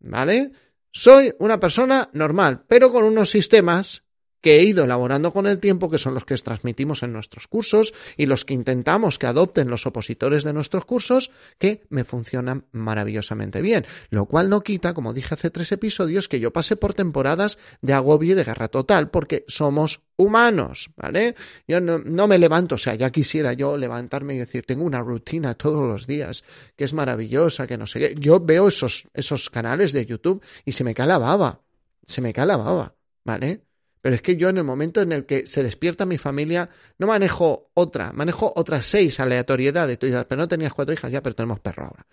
¿Vale? 0.00 0.52
Soy 0.90 1.34
una 1.38 1.58
persona 1.58 2.10
normal, 2.12 2.64
pero 2.68 2.92
con 2.92 3.04
unos 3.04 3.30
sistemas 3.30 4.02
que 4.42 4.56
he 4.56 4.64
ido 4.64 4.84
elaborando 4.84 5.32
con 5.32 5.46
el 5.46 5.58
tiempo, 5.58 5.88
que 5.88 5.98
son 5.98 6.12
los 6.14 6.26
que 6.26 6.36
transmitimos 6.36 7.02
en 7.02 7.12
nuestros 7.12 7.48
cursos 7.48 7.94
y 8.16 8.26
los 8.26 8.44
que 8.44 8.54
intentamos 8.54 9.18
que 9.18 9.26
adopten 9.26 9.70
los 9.70 9.86
opositores 9.86 10.44
de 10.44 10.52
nuestros 10.52 10.84
cursos, 10.84 11.30
que 11.58 11.82
me 11.88 12.04
funcionan 12.04 12.66
maravillosamente 12.72 13.62
bien. 13.62 13.86
Lo 14.10 14.26
cual 14.26 14.50
no 14.50 14.62
quita, 14.62 14.92
como 14.92 15.14
dije 15.14 15.34
hace 15.34 15.50
tres 15.50 15.72
episodios, 15.72 16.28
que 16.28 16.40
yo 16.40 16.52
pase 16.52 16.76
por 16.76 16.92
temporadas 16.92 17.58
de 17.80 17.92
agobio 17.92 18.32
y 18.32 18.34
de 18.34 18.44
guerra 18.44 18.68
total, 18.68 19.10
porque 19.10 19.44
somos 19.46 20.02
humanos, 20.16 20.90
¿vale? 20.96 21.34
Yo 21.66 21.80
no, 21.80 22.28
me 22.28 22.38
levanto, 22.38 22.74
o 22.74 22.78
sea, 22.78 22.94
ya 22.94 23.10
quisiera 23.10 23.52
yo 23.52 23.76
levantarme 23.76 24.34
y 24.34 24.38
decir, 24.38 24.64
tengo 24.66 24.84
una 24.84 25.00
rutina 25.00 25.54
todos 25.54 25.86
los 25.86 26.06
días, 26.06 26.44
que 26.76 26.84
es 26.84 26.92
maravillosa, 26.92 27.66
que 27.66 27.78
no 27.78 27.86
sé 27.86 28.00
qué. 28.00 28.14
Yo 28.18 28.40
veo 28.40 28.68
esos, 28.68 29.08
esos 29.14 29.50
canales 29.50 29.92
de 29.92 30.04
YouTube 30.04 30.42
y 30.64 30.72
se 30.72 30.84
me 30.84 30.94
cae 30.94 31.06
la 31.06 31.18
baba, 31.18 31.62
se 32.04 32.20
me 32.20 32.32
cae 32.32 32.46
la 32.46 32.56
baba, 32.56 32.96
¿vale? 33.24 33.62
Pero 34.02 34.16
es 34.16 34.20
que 34.20 34.36
yo 34.36 34.48
en 34.48 34.58
el 34.58 34.64
momento 34.64 35.00
en 35.00 35.12
el 35.12 35.24
que 35.24 35.46
se 35.46 35.62
despierta 35.62 36.04
mi 36.04 36.18
familia, 36.18 36.68
no 36.98 37.06
manejo 37.06 37.70
otra, 37.74 38.12
manejo 38.12 38.52
otras 38.56 38.84
seis 38.84 39.20
aleatoriedades. 39.20 39.96
Tú 39.98 40.06
dices, 40.06 40.24
pero 40.28 40.40
no 40.40 40.48
tenías 40.48 40.74
cuatro 40.74 40.92
hijas, 40.92 41.10
ya, 41.10 41.22
pero 41.22 41.36
tenemos 41.36 41.60
perro 41.60 41.84
ahora. 41.84 42.06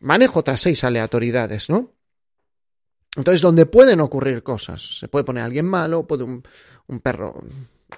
Manejo 0.00 0.40
otras 0.40 0.60
seis 0.60 0.82
aleatoriedades, 0.82 1.70
¿no? 1.70 1.94
Entonces, 3.16 3.40
donde 3.40 3.64
pueden 3.66 4.00
ocurrir 4.00 4.42
cosas, 4.42 4.98
se 4.98 5.06
puede 5.06 5.24
poner 5.24 5.44
alguien 5.44 5.66
malo, 5.66 6.04
puede 6.04 6.24
un, 6.24 6.42
perro 7.00 7.40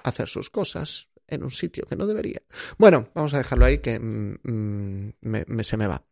hacer 0.03 0.27
sus 0.27 0.51
cosas 0.51 1.09
en 1.27 1.43
un 1.43 1.49
sitio 1.49 1.85
que 1.89 1.95
no 1.95 2.05
debería. 2.05 2.43
Bueno, 2.77 3.09
vamos 3.15 3.33
a 3.33 3.39
dejarlo 3.39 3.65
ahí 3.65 3.79
que 3.79 3.99
mm, 3.99 5.13
me, 5.21 5.43
me, 5.47 5.63
se 5.63 5.75
me 5.75 5.87
va. 5.87 6.03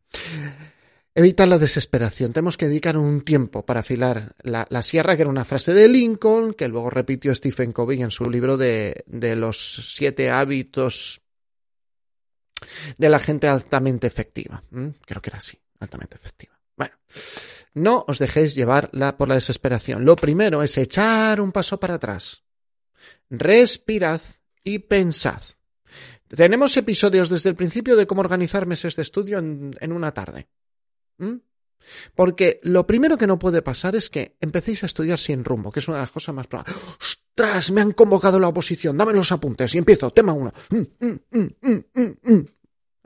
Evitar 1.18 1.48
la 1.48 1.58
desesperación. 1.58 2.34
Tenemos 2.34 2.58
que 2.58 2.68
dedicar 2.68 2.98
un 2.98 3.22
tiempo 3.22 3.66
para 3.66 3.80
afilar 3.80 4.36
la, 4.44 4.84
sierra, 4.84 5.16
que 5.16 5.22
era 5.22 5.32
una 5.32 5.46
frase 5.46 5.74
de 5.74 5.88
Lincoln, 5.88 6.54
que 6.54 6.68
luego 6.68 6.90
repitió 6.90 7.34
Stephen 7.34 7.72
Covey 7.72 8.02
en 8.02 8.12
su 8.12 8.30
libro 8.30 8.58
de, 8.58 9.06
los 9.08 9.94
siete 9.96 10.30
hábitos 10.30 11.22
de 12.98 13.08
la 13.08 13.20
gente 13.20 13.48
altamente 13.48 14.08
efectiva. 14.08 14.62
¿Mm? 14.72 14.88
Creo 15.06 15.22
que 15.22 15.30
era 15.30 15.38
así, 15.38 15.58
altamente 15.80 16.18
efectiva. 16.18 16.60
Bueno, 16.76 16.96
no 17.76 18.04
os 18.10 18.20
dejéis 18.20 18.54
llevar 18.54 18.92
por 19.18 19.30
la 19.30 19.36
desesperación. 19.36 20.04
Lo 20.04 20.18
primero 20.18 20.64
es 20.64 20.78
echar 20.78 21.40
un 21.40 21.54
paso 21.54 21.80
para 21.80 21.96
atrás. 21.96 22.44
Respirad 23.30 24.20
y 24.66 24.80
pensad. 24.80 25.42
Tenemos 26.28 26.76
episodios 26.76 27.30
desde 27.30 27.48
el 27.48 27.56
principio 27.56 27.96
de 27.96 28.06
cómo 28.06 28.20
organizar 28.20 28.66
meses 28.66 28.98
de 28.98 29.04
estudio 29.04 29.40
en 29.40 29.92
una 29.94 30.14
tarde. 30.14 30.50
¿Mm? 31.18 31.36
Porque 32.16 32.60
lo 32.64 32.88
primero 32.88 33.18
que 33.18 33.28
no 33.28 33.38
puede 33.40 33.62
pasar 33.62 33.96
es 33.96 34.10
que 34.10 34.36
empecéis 34.42 34.84
a 34.84 34.88
estudiar 34.88 35.20
sin 35.20 35.44
rumbo, 35.44 35.72
que 35.72 35.80
es 35.80 35.88
una 35.88 35.98
de 35.98 36.04
las 36.04 36.12
cosas 36.12 36.34
más 36.34 36.48
probables. 36.48 36.76
¡Ostras! 37.00 37.72
Me 37.72 37.82
han 37.82 37.92
convocado 37.92 38.40
la 38.40 38.48
oposición, 38.48 38.98
dame 38.98 39.14
los 39.14 39.32
apuntes 39.32 39.76
y 39.76 39.78
empiezo. 39.78 40.12
Tema 40.12 40.34
uno. 40.34 40.52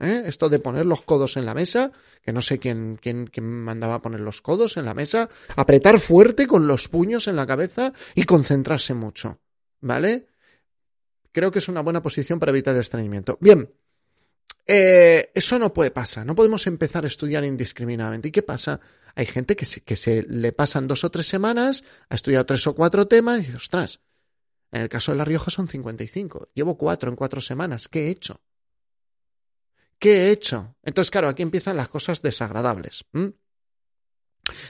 ¿Eh? 0.01 0.23
Esto 0.25 0.47
de 0.47 0.59
poner 0.59 0.85
los 0.85 1.01
codos 1.01 1.35
en 1.35 1.45
la 1.45 1.53
mesa, 1.53 1.91
que 2.23 2.31
no 2.31 2.41
sé 2.41 2.57
quién, 2.57 2.97
quién, 3.01 3.27
quién 3.27 3.45
mandaba 3.45 3.95
a 3.95 4.01
poner 4.01 4.21
los 4.21 4.41
codos 4.41 4.77
en 4.77 4.85
la 4.85 4.93
mesa, 4.93 5.29
apretar 5.57 5.99
fuerte 5.99 6.47
con 6.47 6.67
los 6.67 6.87
puños 6.87 7.27
en 7.27 7.35
la 7.35 7.45
cabeza 7.45 7.91
y 8.15 8.23
concentrarse 8.23 8.93
mucho. 8.93 9.39
¿Vale? 9.81 10.27
Creo 11.31 11.51
que 11.51 11.59
es 11.59 11.67
una 11.67 11.81
buena 11.81 12.01
posición 12.01 12.39
para 12.39 12.51
evitar 12.51 12.75
el 12.75 12.81
estreñimiento. 12.81 13.37
Bien, 13.41 13.69
eh, 14.71 15.31
eso 15.33 15.57
no 15.57 15.73
puede 15.73 15.89
pasar, 15.89 16.27
no 16.27 16.35
podemos 16.35 16.67
empezar 16.67 17.03
a 17.03 17.07
estudiar 17.07 17.43
indiscriminadamente. 17.43 18.27
¿Y 18.27 18.31
qué 18.31 18.43
pasa? 18.43 18.79
Hay 19.15 19.25
gente 19.25 19.55
que 19.55 19.65
se, 19.65 20.23
le 20.29 20.51
pasan 20.51 20.87
dos 20.87 21.03
o 21.03 21.09
tres 21.09 21.25
semanas, 21.25 21.83
ha 22.07 22.13
estudiado 22.13 22.45
tres 22.45 22.67
o 22.67 22.75
cuatro 22.75 23.07
temas 23.07 23.39
y 23.39 23.45
dice, 23.47 23.57
ostras, 23.57 24.01
en 24.71 24.83
el 24.83 24.89
caso 24.89 25.11
de 25.11 25.17
La 25.17 25.25
Rioja 25.25 25.49
son 25.49 25.67
55, 25.67 26.49
llevo 26.53 26.77
cuatro 26.77 27.09
en 27.09 27.15
cuatro 27.15 27.41
semanas, 27.41 27.87
¿qué 27.87 28.05
he 28.05 28.09
hecho? 28.11 28.41
¿Qué 29.97 30.27
he 30.27 30.31
hecho? 30.31 30.75
Entonces, 30.83 31.09
claro, 31.09 31.29
aquí 31.29 31.41
empiezan 31.41 31.75
las 31.75 31.89
cosas 31.89 32.21
desagradables. 32.21 33.05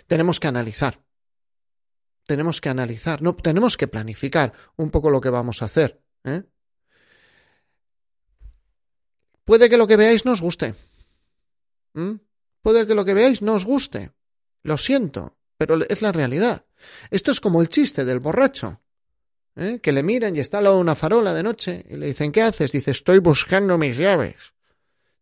Tenemos 0.08 0.40
que 0.40 0.48
analizar. 0.48 1.04
Tenemos 2.26 2.62
que 2.62 2.70
analizar, 2.70 3.22
no, 3.22 3.36
tenemos 3.36 3.76
que 3.76 3.90
planificar 3.90 4.54
un 4.78 4.92
poco 4.92 5.12
lo 5.12 5.20
que 5.20 5.30
vamos 5.30 5.62
a 5.62 5.66
hacer. 5.66 6.02
¿eh? 6.24 6.44
Puede 9.50 9.68
que 9.68 9.78
lo 9.78 9.88
que 9.88 9.98
veáis 9.98 10.26
no 10.26 10.34
os 10.34 10.42
guste. 10.42 10.76
¿Mm? 11.96 12.18
Puede 12.62 12.86
que 12.86 12.94
lo 12.94 13.04
que 13.04 13.16
veáis 13.16 13.42
no 13.42 13.56
os 13.56 13.66
guste. 13.66 14.12
Lo 14.62 14.78
siento, 14.78 15.40
pero 15.58 15.84
es 15.90 16.04
la 16.04 16.12
realidad. 16.12 16.66
Esto 17.10 17.32
es 17.32 17.42
como 17.42 17.60
el 17.60 17.68
chiste 17.68 18.06
del 18.06 18.20
borracho. 18.20 18.80
¿eh? 19.56 19.80
Que 19.82 19.92
le 19.92 20.04
miran 20.04 20.36
y 20.36 20.40
está 20.40 20.60
al 20.60 20.66
lado 20.66 20.76
de 20.76 20.82
una 20.82 20.94
farola 20.94 21.34
de 21.34 21.42
noche 21.42 21.84
y 21.90 21.98
le 21.98 22.06
dicen, 22.06 22.32
¿qué 22.32 22.44
haces? 22.44 22.72
Dice, 22.72 22.92
estoy 22.92 23.18
buscando 23.18 23.76
mis 23.80 23.98
llaves. 23.98 24.54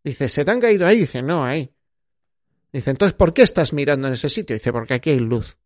Dice, 0.04 0.28
¿se 0.28 0.44
te 0.44 0.52
han 0.52 0.60
caído 0.60 0.86
ahí? 0.86 1.00
Dice, 1.00 1.22
no, 1.22 1.46
ahí. 1.46 1.74
Dice, 2.74 2.90
entonces, 2.90 3.16
¿por 3.16 3.34
qué 3.34 3.44
estás 3.44 3.72
mirando 3.72 4.10
en 4.10 4.16
ese 4.16 4.28
sitio? 4.28 4.58
Dice, 4.58 4.74
porque 4.74 4.96
aquí 4.96 5.12
hay 5.12 5.22
luz. 5.22 5.58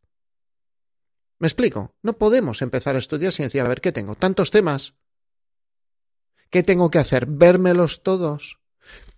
¿Me 1.39 1.48
explico? 1.48 1.96
No 2.03 2.13
podemos 2.13 2.62
empezar 2.62 2.96
a 2.96 3.00
estudiar 3.00 3.34
sin 3.34 3.46
decir, 3.46 3.62
a 3.62 3.68
ver, 3.68 3.82
¿qué 3.82 3.91
tengo? 3.91 4.13
Tantos 4.13 4.51
temas. 4.51 4.94
¿Qué 6.51 6.63
tengo 6.63 6.91
que 6.91 7.00
hacer? 7.00 7.25
¿Vérmelos 7.27 8.03
todos? 8.03 8.60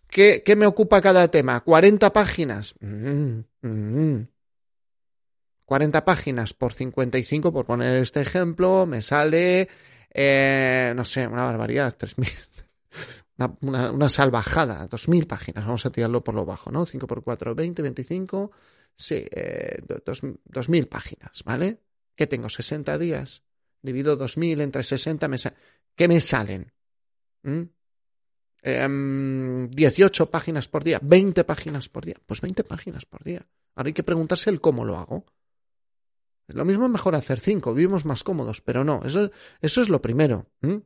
¿Qué, 0.08 0.44
qué 0.46 0.56
me 0.56 0.68
ocupa 0.68 1.02
cada 1.02 1.28
tema? 1.30 1.66
¿40 1.66 2.12
páginas? 2.12 2.76
Mm, 2.80 3.40
mm. 3.62 4.28
40 5.66 6.06
páginas 6.06 6.54
por 6.54 6.74
55, 6.74 7.52
por 7.52 7.66
poner 7.66 8.00
este 8.02 8.22
ejemplo, 8.22 8.86
me 8.86 9.02
sale, 9.02 9.68
eh, 10.14 10.94
no 10.96 11.04
sé, 11.04 11.26
una 11.26 11.46
barbaridad, 11.46 11.98
3.000. 11.98 12.30
Una, 13.36 13.58
una, 13.62 13.92
una, 13.92 14.10
salvajada, 14.10 14.88
2.000 14.88 15.26
páginas, 15.26 15.66
vamos 15.66 15.84
a 15.88 15.90
tirarlo 15.90 16.24
por 16.24 16.36
lo 16.36 16.46
bajo, 16.46 16.72
¿no? 16.72 16.86
5 16.86 17.08
por 17.08 17.24
4, 17.24 17.56
20, 17.56 17.82
25, 17.82 18.52
sí, 18.96 19.26
eh, 19.32 19.82
2.000 19.88 20.88
páginas, 20.88 21.42
¿vale? 21.44 21.80
¿Qué 22.16 22.28
tengo? 22.28 22.48
60 22.48 22.96
días. 23.00 23.42
Divido 23.82 24.20
2.000 24.20 24.62
entre 24.62 24.84
60, 24.84 25.28
me 25.28 25.38
¿qué 25.96 26.08
me 26.08 26.22
salen? 26.22 26.72
¿Mm? 27.44 27.62
Eh, 28.64 29.68
18 29.70 30.30
páginas 30.30 30.68
por 30.68 30.84
día, 30.84 31.00
20 31.02 31.44
páginas 31.44 31.90
por 31.90 32.06
día. 32.06 32.16
Pues 32.26 32.42
20 32.42 32.64
páginas 32.64 33.06
por 33.06 33.24
día. 33.24 33.46
Ahora 33.76 33.88
hay 33.88 33.94
que 33.94 34.04
preguntarse 34.04 34.50
el 34.50 34.62
cómo 34.62 34.86
lo 34.86 34.98
hago. 34.98 35.26
Lo 36.48 36.66
mismo 36.66 36.86
es 36.86 36.92
mejor 36.92 37.16
hacer 37.16 37.40
5, 37.40 37.74
vivimos 37.74 38.06
más 38.06 38.24
cómodos, 38.24 38.62
pero 38.62 38.84
no, 38.84 39.02
eso, 39.06 39.32
es 39.62 39.90
lo 39.90 40.02
primero. 40.02 40.48
¿Mm? 40.62 40.78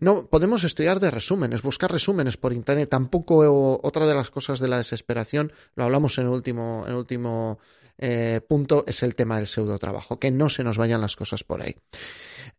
No, 0.00 0.26
podemos 0.26 0.64
estudiar 0.64 1.00
de 1.00 1.10
resúmenes, 1.10 1.62
buscar 1.62 1.90
resúmenes 1.90 2.36
por 2.36 2.52
internet. 2.52 2.88
Tampoco 2.88 3.80
otra 3.82 4.06
de 4.06 4.14
las 4.14 4.30
cosas 4.30 4.60
de 4.60 4.68
la 4.68 4.78
desesperación, 4.78 5.52
lo 5.74 5.84
hablamos 5.84 6.18
en 6.18 6.24
el 6.26 6.30
último, 6.30 6.84
en 6.86 6.94
último 6.94 7.58
eh, 7.98 8.40
punto, 8.48 8.84
es 8.86 9.02
el 9.02 9.14
tema 9.14 9.36
del 9.36 9.46
pseudo 9.46 9.78
trabajo, 9.78 10.18
que 10.18 10.30
no 10.30 10.48
se 10.48 10.64
nos 10.64 10.78
vayan 10.78 11.00
las 11.00 11.16
cosas 11.16 11.44
por 11.44 11.62
ahí. 11.62 11.76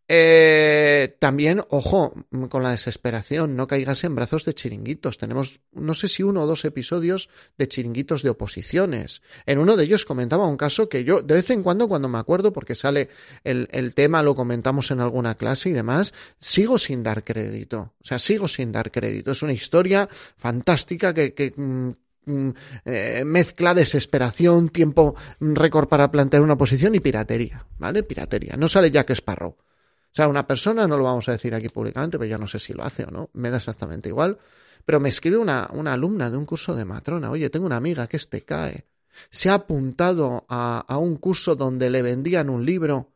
Eh, 0.08 0.53
también, 1.08 1.62
ojo, 1.70 2.14
con 2.50 2.64
la 2.64 2.72
desesperación, 2.72 3.56
no 3.56 3.68
caigas 3.68 4.04
en 4.04 4.16
brazos 4.16 4.46
de 4.46 4.54
chiringuitos. 4.54 5.18
Tenemos, 5.18 5.62
no 5.72 5.94
sé 5.94 6.08
si 6.08 6.24
uno 6.24 6.44
o 6.44 6.48
dos 6.48 6.66
episodios 6.66 7.30
de 7.58 7.68
chiringuitos 7.68 8.22
de 8.24 8.30
oposiciones. 8.30 9.22
En 9.46 9.60
uno 9.60 9.76
de 9.76 9.86
ellos 9.86 10.06
comentaba 10.06 10.48
un 10.48 10.58
caso 10.58 10.90
que 10.90 11.04
yo, 11.04 11.22
de 11.22 11.36
vez 11.36 11.50
en 11.50 11.64
cuando, 11.64 11.88
cuando 11.88 12.10
me 12.10 12.18
acuerdo, 12.18 12.54
porque 12.54 12.76
sale 12.76 13.10
el, 13.44 13.68
el 13.72 13.94
tema, 13.94 14.24
lo 14.24 14.36
comentamos 14.36 14.92
en 14.92 15.00
alguna 15.00 15.36
clase 15.36 15.70
y 15.70 15.74
demás, 15.74 16.14
sigo 16.40 16.78
sin 16.78 17.04
dar 17.04 17.24
crédito. 17.24 17.94
O 18.02 18.06
sea, 18.06 18.20
sigo 18.20 18.48
sin 18.48 18.72
dar 18.72 18.92
crédito. 18.92 19.32
Es 19.32 19.42
una 19.42 19.54
historia 19.54 20.08
fantástica 20.38 21.14
que, 21.14 21.34
que 21.34 21.54
eh, 22.86 23.24
mezcla 23.26 23.74
desesperación, 23.74 24.70
tiempo 24.70 25.16
récord 25.40 25.90
para 25.90 26.10
plantear 26.10 26.42
una 26.42 26.58
posición 26.58 26.96
y 26.96 27.00
piratería, 27.00 27.66
¿vale? 27.78 28.04
Piratería. 28.04 28.56
No 28.58 28.70
sale 28.70 28.92
Jack 28.92 29.12
Sparrow. 29.12 29.58
O 30.14 30.16
sea, 30.16 30.28
una 30.28 30.46
persona, 30.46 30.88
no 30.88 30.96
lo 30.96 31.06
vamos 31.06 31.28
a 31.28 31.32
decir 31.32 31.56
aquí 31.56 31.70
públicamente, 31.70 32.20
pero 32.20 32.30
ya 32.30 32.38
no 32.38 32.46
sé 32.46 32.60
si 32.60 32.72
lo 32.72 32.84
hace 32.84 33.04
o 33.04 33.10
no, 33.10 33.32
me 33.34 33.50
da 33.50 33.58
exactamente 33.58 34.10
igual. 34.10 34.38
Pero 34.86 35.00
me 35.00 35.10
escribe 35.10 35.38
una, 35.38 35.68
una 35.74 35.94
alumna 35.94 36.30
de 36.30 36.38
un 36.38 36.46
curso 36.46 36.76
de 36.76 36.86
matrona, 36.86 37.32
oye, 37.32 37.50
tengo 37.50 37.66
una 37.66 37.78
amiga 37.78 38.06
que 38.06 38.18
este 38.18 38.44
cae. 38.44 38.86
Se 39.32 39.50
ha 39.50 39.56
apuntado 39.56 40.46
a, 40.50 40.86
a 40.88 40.98
un 41.00 41.16
curso 41.16 41.56
donde 41.56 41.90
le 41.90 42.04
vendían 42.04 42.52
un 42.52 42.64
libro. 42.64 43.12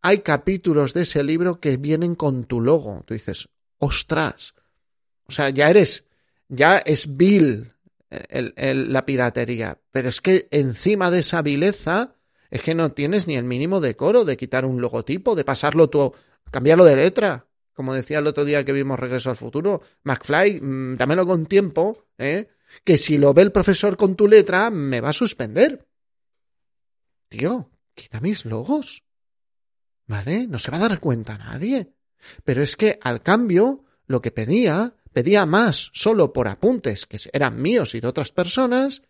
Hay 0.00 0.20
capítulos 0.20 0.94
de 0.94 1.02
ese 1.02 1.22
libro 1.22 1.60
que 1.60 1.76
vienen 1.76 2.14
con 2.14 2.44
tu 2.44 2.62
logo. 2.62 3.02
Tú 3.04 3.12
dices, 3.12 3.50
ostras. 3.76 4.54
O 5.26 5.32
sea, 5.32 5.50
ya 5.50 5.68
eres, 5.68 6.06
ya 6.48 6.78
es 6.78 7.18
vil 7.18 7.74
el, 8.08 8.54
el, 8.56 8.92
la 8.94 9.04
piratería. 9.04 9.78
Pero 9.90 10.08
es 10.08 10.22
que 10.22 10.48
encima 10.50 11.10
de 11.10 11.20
esa 11.20 11.42
vileza 11.42 12.14
es 12.50 12.62
que 12.62 12.74
no 12.74 12.92
tienes 12.92 13.26
ni 13.26 13.36
el 13.36 13.44
mínimo 13.44 13.80
decoro 13.80 14.24
de 14.24 14.38
quitar 14.38 14.64
un 14.64 14.80
logotipo, 14.80 15.34
de 15.34 15.44
pasarlo 15.44 15.90
tú 15.90 16.14
cambiarlo 16.50 16.84
de 16.84 16.96
letra. 16.96 17.46
como 17.72 17.94
decía 17.94 18.18
el 18.18 18.26
otro 18.26 18.44
día 18.44 18.62
que 18.62 18.72
vimos 18.72 18.98
Regreso 18.98 19.30
al 19.30 19.36
Futuro, 19.36 19.80
McFly, 20.02 20.60
mm, 20.60 20.96
dámelo 20.98 21.24
con 21.26 21.46
tiempo, 21.46 22.08
¿eh? 22.18 22.50
que 22.84 22.98
si 22.98 23.16
lo 23.16 23.32
ve 23.32 23.42
el 23.42 23.52
profesor 23.52 23.96
con 23.96 24.16
tu 24.16 24.28
letra, 24.28 24.68
me 24.70 25.00
va 25.00 25.10
a 25.10 25.14
suspender. 25.14 25.88
Tío, 27.28 27.70
quita 27.94 28.20
mis 28.20 28.44
logos. 28.44 29.04
¿Vale? 30.06 30.46
No 30.46 30.58
se 30.58 30.70
va 30.70 30.78
a 30.78 30.88
dar 30.88 31.00
cuenta 31.00 31.38
nadie. 31.38 31.94
Pero 32.44 32.62
es 32.62 32.76
que, 32.76 32.98
al 33.00 33.22
cambio, 33.22 33.84
lo 34.06 34.20
que 34.20 34.30
pedía, 34.30 34.94
pedía 35.12 35.46
más 35.46 35.90
solo 35.94 36.32
por 36.32 36.48
apuntes 36.48 37.06
que 37.06 37.18
eran 37.32 37.62
míos 37.62 37.94
y 37.94 38.00
de 38.00 38.08
otras 38.08 38.32
personas, 38.32 39.02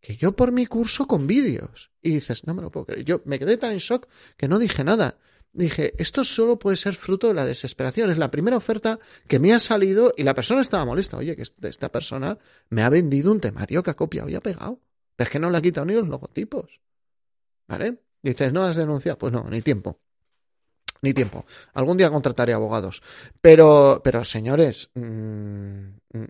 que 0.00 0.16
yo 0.16 0.36
por 0.36 0.52
mi 0.52 0.66
curso 0.66 1.06
con 1.06 1.26
vídeos. 1.26 1.90
Y 2.00 2.10
dices, 2.10 2.46
no 2.46 2.54
me 2.54 2.62
lo 2.62 2.70
puedo 2.70 2.86
creer. 2.86 3.04
Yo 3.04 3.22
me 3.24 3.38
quedé 3.38 3.56
tan 3.56 3.72
en 3.72 3.78
shock 3.78 4.06
que 4.36 4.48
no 4.48 4.58
dije 4.58 4.84
nada. 4.84 5.18
Dije, 5.54 5.94
esto 5.98 6.24
solo 6.24 6.58
puede 6.58 6.76
ser 6.76 6.96
fruto 6.96 7.28
de 7.28 7.34
la 7.34 7.46
desesperación. 7.46 8.10
Es 8.10 8.18
la 8.18 8.30
primera 8.30 8.56
oferta 8.56 8.98
que 9.28 9.38
me 9.38 9.54
ha 9.54 9.60
salido 9.60 10.12
y 10.16 10.24
la 10.24 10.34
persona 10.34 10.60
estaba 10.60 10.84
molesta. 10.84 11.16
Oye, 11.16 11.36
que 11.36 11.42
esta 11.42 11.90
persona 11.90 12.36
me 12.70 12.82
ha 12.82 12.90
vendido 12.90 13.30
un 13.30 13.40
temario 13.40 13.82
que 13.84 13.90
ha 13.90 13.94
copiado 13.94 14.28
y 14.28 14.34
ha 14.34 14.40
pegado. 14.40 14.80
es 15.16 15.30
que 15.30 15.38
no 15.38 15.50
le 15.50 15.58
ha 15.58 15.62
quitado 15.62 15.86
ni 15.86 15.94
los 15.94 16.08
logotipos. 16.08 16.80
¿Vale? 17.68 18.02
Dices, 18.20 18.52
¿no 18.52 18.64
has 18.64 18.76
denunciado? 18.76 19.16
Pues 19.16 19.32
no, 19.32 19.48
ni 19.48 19.62
tiempo. 19.62 20.00
Ni 21.02 21.14
tiempo. 21.14 21.46
Algún 21.74 21.98
día 21.98 22.10
contrataré 22.10 22.52
abogados. 22.52 23.00
Pero, 23.40 24.00
pero 24.02 24.24
señores, 24.24 24.90
mm, 24.94 25.84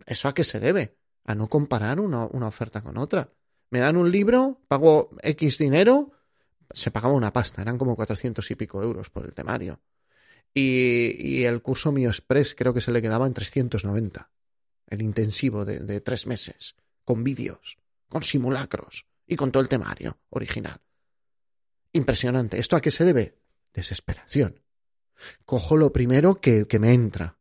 ¿eso 0.05 0.29
a 0.29 0.35
qué 0.35 0.45
se 0.45 0.61
debe? 0.61 0.99
A 1.25 1.35
no 1.35 1.49
comparar 1.49 1.99
una, 1.99 2.27
una 2.27 2.49
oferta 2.49 2.83
con 2.83 2.99
otra 2.99 3.31
me 3.75 3.81
dan 3.81 3.97
un 3.97 4.09
libro, 4.09 4.61
pago 4.69 5.11
X 5.21 5.59
dinero, 5.59 6.13
se 6.75 6.91
pagaba 6.91 7.15
una 7.15 7.33
pasta, 7.33 7.63
eran 7.63 7.79
como 7.79 7.97
400 7.97 8.51
y 8.51 8.55
pico 8.57 8.83
euros 8.83 9.11
por 9.11 9.25
el 9.25 9.33
temario. 9.33 9.81
Y, 10.53 11.43
el 11.45 11.63
curso 11.63 11.91
mío 11.91 12.11
express 12.11 12.55
creo 12.55 12.73
que 12.73 12.81
se 12.81 12.93
le 12.93 13.03
quedaba 13.03 13.27
en 13.27 13.35
390, 13.35 14.31
el 14.89 15.03
intensivo 15.03 15.65
de, 15.65 15.81
de 15.81 16.01
tres 16.01 16.27
meses, 16.27 16.77
con 17.05 17.25
vídeos, 17.25 17.79
con 18.09 18.23
simulacros 18.23 19.07
y 19.27 19.37
con 19.37 19.51
todo 19.51 19.63
el 19.63 19.69
temario 19.69 20.19
original. 20.31 20.81
Impresionante. 21.93 22.59
¿Esto 22.59 22.77
a 22.77 22.81
qué 22.81 22.91
se 22.91 23.05
debe? 23.05 23.39
Desesperación. 23.73 24.61
Cojo 25.45 25.77
lo 25.77 25.93
primero 25.93 26.41
que, 26.41 26.67
que 26.67 26.79
me 26.79 26.93
entra. 26.93 27.39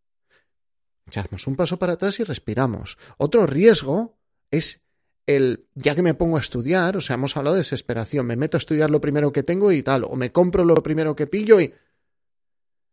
Echamos 1.06 1.48
un 1.48 1.56
paso 1.56 1.78
para 1.78 1.94
atrás 1.94 2.20
y 2.20 2.24
respiramos. 2.24 2.98
Otro 3.18 3.46
riesgo 3.46 4.18
es 4.50 4.82
el 5.25 5.68
ya 5.75 5.96
que 5.96 6.01
me 6.01 6.13
pongo 6.13 6.38
a 6.38 6.42
estudiar, 6.42 6.98
o 6.98 7.01
sea, 7.01 7.15
hemos 7.15 7.38
hablado 7.38 7.56
de 7.56 7.62
desesperación, 7.62 8.25
me 8.25 8.36
meto 8.36 8.58
a 8.58 8.60
estudiar 8.60 8.89
lo 8.89 9.01
primero 9.01 9.32
que 9.32 9.44
tengo 9.44 9.72
y 9.72 9.84
tal, 9.84 10.03
o 10.03 10.15
me 10.15 10.32
compro 10.32 10.65
lo 10.65 10.75
primero 10.84 11.15
que 11.15 11.27
pillo 11.27 11.60
y... 11.60 11.74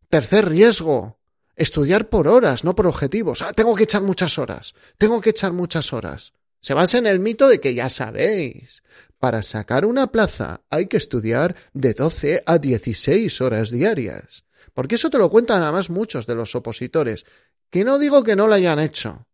Tercer 0.09 0.49
riesgo, 0.49 1.21
estudiar 1.55 2.09
por 2.09 2.27
horas, 2.27 2.65
no 2.65 2.75
por 2.75 2.89
objetivos. 2.89 3.43
Ah, 3.43 3.53
tengo 3.53 3.77
que 3.77 3.85
echar 3.85 4.03
muchas 4.03 4.39
horas, 4.39 4.75
tengo 4.99 5.21
que 5.21 5.31
echar 5.31 5.53
muchas 5.53 5.93
horas. 5.93 6.33
Se 6.61 6.75
basa 6.75 6.99
en 6.99 7.07
el 7.07 7.21
mito 7.21 7.49
de 7.49 7.61
que 7.61 7.75
ya 7.75 7.89
sabéis, 7.89 8.83
para 9.19 9.43
sacar 9.43 9.85
una 9.85 10.09
plaza 10.09 10.63
hay 10.69 10.87
que 10.87 10.97
estudiar 10.97 11.55
de 11.75 11.95
12 11.95 12.43
a 12.45 12.59
16 12.59 13.41
horas 13.41 13.71
diarias. 13.71 14.45
Porque 14.75 14.95
eso 14.95 15.11
te 15.11 15.19
lo 15.19 15.31
cuentan 15.31 15.63
además 15.63 15.91
muchos 15.91 16.27
de 16.27 16.35
los 16.35 16.55
opositores. 16.55 17.27
Que 17.71 17.85
no 17.85 17.99
digo 17.99 18.23
que 18.23 18.37
no 18.37 18.47
lo 18.47 18.55
hayan 18.55 18.79
hecho. 18.79 19.27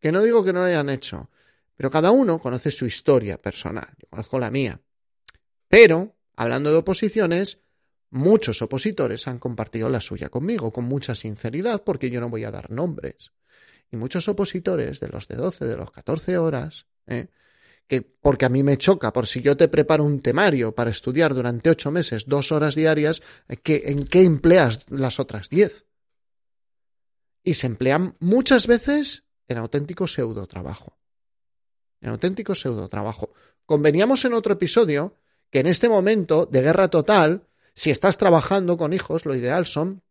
Que 0.00 0.12
no 0.12 0.22
digo 0.22 0.44
que 0.44 0.52
no 0.52 0.60
lo 0.60 0.66
hayan 0.66 0.90
hecho. 0.90 1.30
Pero 1.76 1.90
cada 1.90 2.10
uno 2.10 2.38
conoce 2.38 2.70
su 2.70 2.86
historia 2.86 3.40
personal. 3.40 3.88
Yo 3.98 4.08
conozco 4.08 4.38
la 4.38 4.50
mía. 4.50 4.80
Pero, 5.68 6.16
hablando 6.36 6.70
de 6.70 6.76
oposiciones, 6.76 7.60
muchos 8.10 8.62
opositores 8.62 9.26
han 9.26 9.38
compartido 9.38 9.88
la 9.88 10.00
suya 10.00 10.28
conmigo 10.28 10.72
con 10.72 10.84
mucha 10.84 11.14
sinceridad 11.14 11.82
porque 11.82 12.10
yo 12.10 12.20
no 12.20 12.28
voy 12.30 12.44
a 12.44 12.50
dar 12.50 12.70
nombres. 12.70 13.32
Y 13.90 13.96
muchos 13.96 14.28
opositores 14.28 15.00
de 15.00 15.08
los 15.08 15.26
de 15.28 15.36
12, 15.36 15.64
de 15.64 15.76
los 15.76 15.90
14 15.90 16.38
horas, 16.38 16.86
¿eh? 17.06 17.28
que 17.86 18.02
porque 18.02 18.46
a 18.46 18.48
mí 18.48 18.62
me 18.62 18.78
choca, 18.78 19.12
por 19.12 19.26
si 19.26 19.42
yo 19.42 19.56
te 19.56 19.68
preparo 19.68 20.04
un 20.04 20.20
temario 20.20 20.74
para 20.74 20.90
estudiar 20.90 21.34
durante 21.34 21.70
ocho 21.70 21.90
meses, 21.90 22.24
dos 22.26 22.50
horas 22.50 22.74
diarias, 22.74 23.20
¿en 23.48 24.06
qué 24.06 24.22
empleas 24.22 24.86
las 24.88 25.20
otras 25.20 25.50
diez? 25.50 25.86
Y 27.42 27.54
se 27.54 27.66
emplean 27.66 28.16
muchas 28.20 28.66
veces 28.66 29.24
en 29.48 29.58
auténtico 29.58 30.08
pseudo 30.08 30.46
trabajo 30.46 30.98
en 32.04 32.10
auténtico 32.10 32.54
pseudo 32.54 32.88
trabajo. 32.88 33.32
Conveníamos 33.66 34.24
en 34.24 34.34
otro 34.34 34.52
episodio 34.52 35.16
que 35.50 35.60
en 35.60 35.66
este 35.66 35.88
momento 35.88 36.46
de 36.46 36.60
guerra 36.60 36.88
total, 36.88 37.46
si 37.74 37.90
estás 37.90 38.18
trabajando 38.18 38.76
con 38.76 38.92
hijos, 38.92 39.24
lo 39.24 39.34
ideal 39.34 39.64
son 39.64 40.02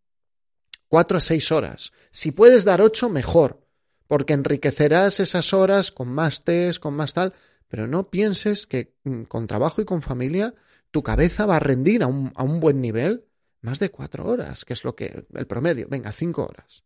cuatro 0.88 1.18
a 1.18 1.22
seis 1.22 1.52
horas. 1.52 1.94
Si 2.12 2.32
puedes 2.32 2.66
dar 2.66 2.82
ocho, 2.82 3.10
mejor, 3.10 3.68
porque 4.08 4.34
enriquecerás 4.34 5.20
esas 5.20 5.54
horas 5.54 5.92
con 5.92 6.10
más 6.10 6.44
test, 6.44 6.80
con 6.80 6.96
más 6.96 7.14
tal, 7.14 7.34
pero 7.68 7.88
no 7.88 8.10
pienses 8.10 8.66
que 8.66 8.96
mm, 9.04 9.24
con 9.24 9.46
trabajo 9.46 9.82
y 9.82 9.86
con 9.86 10.02
familia 10.02 10.56
tu 10.90 11.04
cabeza 11.04 11.46
va 11.46 11.58
a 11.58 11.60
rendir 11.60 12.02
a 12.02 12.08
un, 12.08 12.32
a 12.36 12.44
un 12.44 12.60
buen 12.60 12.82
nivel 12.82 13.26
más 13.62 13.80
de 13.80 13.92
cuatro 13.92 14.26
horas, 14.26 14.66
que 14.66 14.74
es 14.74 14.84
lo 14.84 14.96
que 14.96 15.26
el 15.34 15.48
promedio. 15.48 15.88
Venga, 15.90 16.12
cinco 16.12 16.44
horas. 16.46 16.84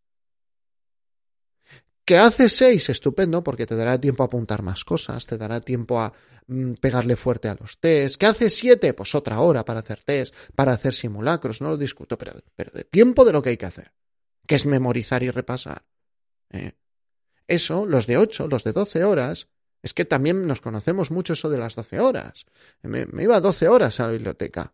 ¿Que 2.07 2.17
hace 2.17 2.49
seis? 2.49 2.87
Estupendo, 2.87 3.43
porque 3.43 3.65
te 3.65 3.75
dará 3.75 3.99
tiempo 3.99 4.23
a 4.23 4.27
apuntar 4.27 4.61
más 4.61 4.85
cosas, 4.85 5.25
te 5.25 5.37
dará 5.37 5.59
tiempo 5.59 5.99
a 5.99 6.13
mm, 6.47 6.75
pegarle 6.75 7.17
fuerte 7.17 7.49
a 7.49 7.57
los 7.59 7.79
test. 7.79 8.15
¿Que 8.15 8.27
hace 8.27 8.49
siete? 8.49 8.93
Pues 8.93 9.13
otra 9.13 9.41
hora 9.41 9.65
para 9.65 9.81
hacer 9.81 10.05
test, 10.05 10.33
para 10.55 10.71
hacer 10.71 10.93
simulacros, 10.93 11.59
no 11.59 11.67
lo 11.67 11.75
discuto, 11.75 12.17
pero, 12.17 12.41
pero 12.55 12.71
de 12.71 12.85
tiempo 12.85 13.25
de 13.25 13.33
lo 13.33 13.41
que 13.41 13.49
hay 13.49 13.57
que 13.57 13.65
hacer, 13.65 13.91
que 14.47 14.55
es 14.55 14.65
memorizar 14.65 15.21
y 15.21 15.31
repasar. 15.31 15.83
¿eh? 16.51 16.77
Eso, 17.45 17.85
los 17.85 18.07
de 18.07 18.15
ocho, 18.15 18.47
los 18.47 18.63
de 18.63 18.71
doce 18.71 19.03
horas, 19.03 19.49
es 19.83 19.93
que 19.93 20.05
también 20.05 20.47
nos 20.47 20.61
conocemos 20.61 21.11
mucho 21.11 21.33
eso 21.33 21.49
de 21.49 21.57
las 21.57 21.75
doce 21.75 21.99
horas. 21.99 22.45
Me, 22.83 23.05
me 23.07 23.23
iba 23.23 23.41
doce 23.41 23.67
horas 23.67 23.99
a 23.99 24.05
la 24.05 24.13
biblioteca. 24.13 24.73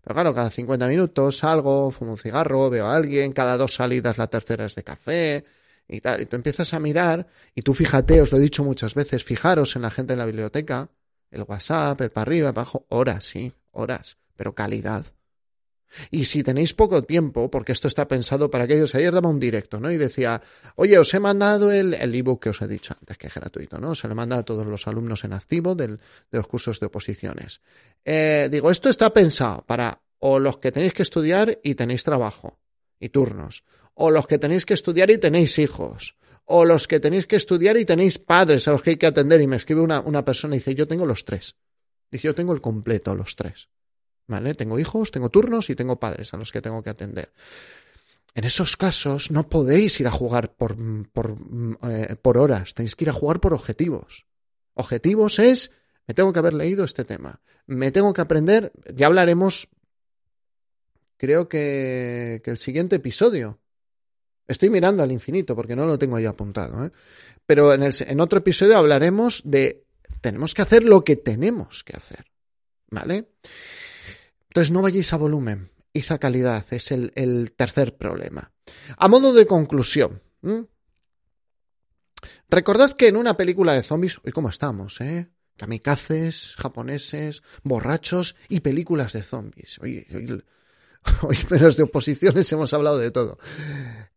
Pero 0.00 0.14
claro, 0.14 0.34
cada 0.34 0.48
cincuenta 0.48 0.88
minutos 0.88 1.36
salgo, 1.36 1.90
fumo 1.90 2.12
un 2.12 2.18
cigarro, 2.18 2.70
veo 2.70 2.86
a 2.86 2.96
alguien, 2.96 3.34
cada 3.34 3.58
dos 3.58 3.74
salidas 3.74 4.16
la 4.16 4.28
tercera 4.28 4.64
es 4.64 4.74
de 4.76 4.82
café, 4.82 5.44
y 5.90 6.00
tal. 6.00 6.20
Y 6.20 6.26
tú 6.26 6.36
empiezas 6.36 6.72
a 6.72 6.80
mirar, 6.80 7.26
y 7.54 7.62
tú 7.62 7.74
fíjate, 7.74 8.20
os 8.20 8.32
lo 8.32 8.38
he 8.38 8.40
dicho 8.40 8.64
muchas 8.64 8.94
veces, 8.94 9.24
fijaros 9.24 9.76
en 9.76 9.82
la 9.82 9.90
gente 9.90 10.12
en 10.12 10.18
la 10.18 10.26
biblioteca, 10.26 10.90
el 11.30 11.42
WhatsApp, 11.42 12.00
el 12.00 12.10
para 12.10 12.22
arriba, 12.22 12.52
para 12.52 12.62
abajo, 12.62 12.86
horas, 12.88 13.24
sí, 13.24 13.52
horas, 13.72 14.18
pero 14.36 14.54
calidad. 14.54 15.06
Y 16.10 16.24
si 16.24 16.42
tenéis 16.44 16.72
poco 16.72 17.02
tiempo, 17.02 17.50
porque 17.50 17.72
esto 17.72 17.88
está 17.88 18.06
pensado 18.06 18.50
para 18.50 18.64
aquellos, 18.64 18.94
ayer 18.94 19.12
daba 19.12 19.28
un 19.28 19.40
directo, 19.40 19.80
¿no? 19.80 19.90
Y 19.90 19.96
decía, 19.96 20.40
oye, 20.76 20.98
os 20.98 21.12
he 21.14 21.18
mandado 21.18 21.72
el, 21.72 21.94
el 21.94 22.14
ebook 22.14 22.44
que 22.44 22.50
os 22.50 22.62
he 22.62 22.68
dicho 22.68 22.94
antes, 22.98 23.18
que 23.18 23.26
es 23.26 23.34
gratuito, 23.34 23.78
¿no? 23.78 23.96
Se 23.96 24.06
lo 24.06 24.14
manda 24.14 24.38
a 24.38 24.44
todos 24.44 24.66
los 24.66 24.86
alumnos 24.86 25.24
en 25.24 25.32
activo 25.32 25.74
del, 25.74 25.96
de 25.96 26.38
los 26.38 26.46
cursos 26.46 26.78
de 26.78 26.86
oposiciones. 26.86 27.60
Eh, 28.04 28.48
digo, 28.50 28.70
esto 28.70 28.88
está 28.88 29.12
pensado 29.12 29.64
para 29.66 30.00
o 30.20 30.38
los 30.38 30.58
que 30.58 30.70
tenéis 30.70 30.92
que 30.92 31.02
estudiar 31.02 31.58
y 31.62 31.74
tenéis 31.74 32.04
trabajo 32.04 32.60
y 33.00 33.08
turnos, 33.08 33.64
o 33.94 34.10
los 34.10 34.26
que 34.26 34.38
tenéis 34.38 34.64
que 34.64 34.74
estudiar 34.74 35.10
y 35.10 35.18
tenéis 35.18 35.58
hijos, 35.58 36.16
o 36.44 36.64
los 36.64 36.88
que 36.88 36.98
tenéis 36.98 37.26
que 37.26 37.36
estudiar 37.36 37.76
y 37.76 37.84
tenéis 37.84 38.18
padres 38.18 38.66
a 38.66 38.72
los 38.72 38.82
que 38.82 38.90
hay 38.90 38.96
que 38.96 39.06
atender. 39.06 39.40
Y 39.40 39.46
me 39.46 39.56
escribe 39.56 39.80
una, 39.80 40.00
una 40.00 40.24
persona 40.24 40.56
y 40.56 40.58
dice, 40.58 40.74
yo 40.74 40.88
tengo 40.88 41.06
los 41.06 41.24
tres. 41.24 41.56
Dice, 42.10 42.26
yo 42.26 42.34
tengo 42.34 42.52
el 42.52 42.60
completo, 42.60 43.14
los 43.14 43.36
tres. 43.36 43.68
¿Vale? 44.26 44.54
Tengo 44.54 44.78
hijos, 44.78 45.10
tengo 45.10 45.28
turnos 45.28 45.70
y 45.70 45.74
tengo 45.74 45.98
padres 46.00 46.34
a 46.34 46.36
los 46.36 46.50
que 46.52 46.60
tengo 46.60 46.82
que 46.82 46.90
atender. 46.90 47.30
En 48.34 48.44
esos 48.44 48.76
casos 48.76 49.30
no 49.30 49.48
podéis 49.48 49.98
ir 50.00 50.06
a 50.06 50.12
jugar 50.12 50.54
por, 50.54 50.76
por, 51.12 51.36
eh, 51.88 52.16
horas, 52.22 52.74
tenéis 52.74 52.94
que 52.94 53.04
ir 53.04 53.10
a 53.10 53.14
jugar 53.14 53.40
por 53.40 53.54
objetivos. 53.54 54.26
Objetivos 54.74 55.38
es, 55.38 55.72
me 56.06 56.14
tengo 56.14 56.32
que 56.32 56.38
haber 56.38 56.54
leído 56.54 56.84
este 56.84 57.04
tema, 57.04 57.40
me 57.66 57.90
tengo 57.90 58.12
que 58.12 58.20
aprender, 58.20 58.72
ya 58.94 59.06
hablaremos, 59.06 59.68
creo 61.16 61.48
que 61.48 62.40
el 62.44 62.58
siguiente 62.58 62.96
episodio 62.96 63.59
Estoy 64.50 64.68
mirando 64.68 65.04
al 65.04 65.12
infinito 65.12 65.54
porque 65.54 65.76
no 65.76 65.86
lo 65.86 65.96
tengo 65.96 66.16
ahí 66.16 66.26
apuntado. 66.26 66.84
¿eh? 66.84 66.90
Pero 67.46 67.72
en, 67.72 68.20
otro 68.20 68.40
episodio 68.40 68.78
hablaremos 68.78 69.42
de 69.44 69.84
tenemos 70.20 70.54
que 70.54 70.62
hacer 70.62 70.82
lo 70.82 71.02
que 71.02 71.14
tenemos 71.14 71.84
que 71.84 71.96
hacer. 71.96 72.26
¿Vale? 72.90 73.28
Entonces 74.48 74.72
no 74.72 74.82
vayáis 74.82 75.12
a 75.12 75.18
volumen, 75.18 75.70
id 75.92 76.04
calidad, 76.18 76.64
es 76.72 76.90
el, 76.90 77.12
el 77.14 77.52
tercer 77.52 77.96
problema. 77.96 78.50
A 78.96 79.06
modo 79.06 79.32
de 79.32 79.46
conclusión, 79.46 80.20
recordad 82.48 82.94
que 82.94 83.06
en 83.06 83.16
una 83.16 83.36
película 83.36 83.74
de 83.74 83.84
zombies, 83.84 84.18
hoy 84.24 84.32
cómo 84.32 84.48
estamos, 84.48 85.00
¿eh? 85.00 85.28
Kamikazes, 85.58 86.56
japoneses, 86.56 87.44
borrachos 87.62 88.34
y 88.48 88.60
películas 88.60 89.12
de 89.12 89.22
zombies. 89.22 89.78
Hoy, 89.78 90.04
hoy, 90.12 90.42
hoy 91.22 91.38
menos 91.50 91.76
de 91.76 91.84
oposiciones 91.84 92.50
hemos 92.50 92.74
hablado 92.74 92.98
de 92.98 93.12
todo. 93.12 93.38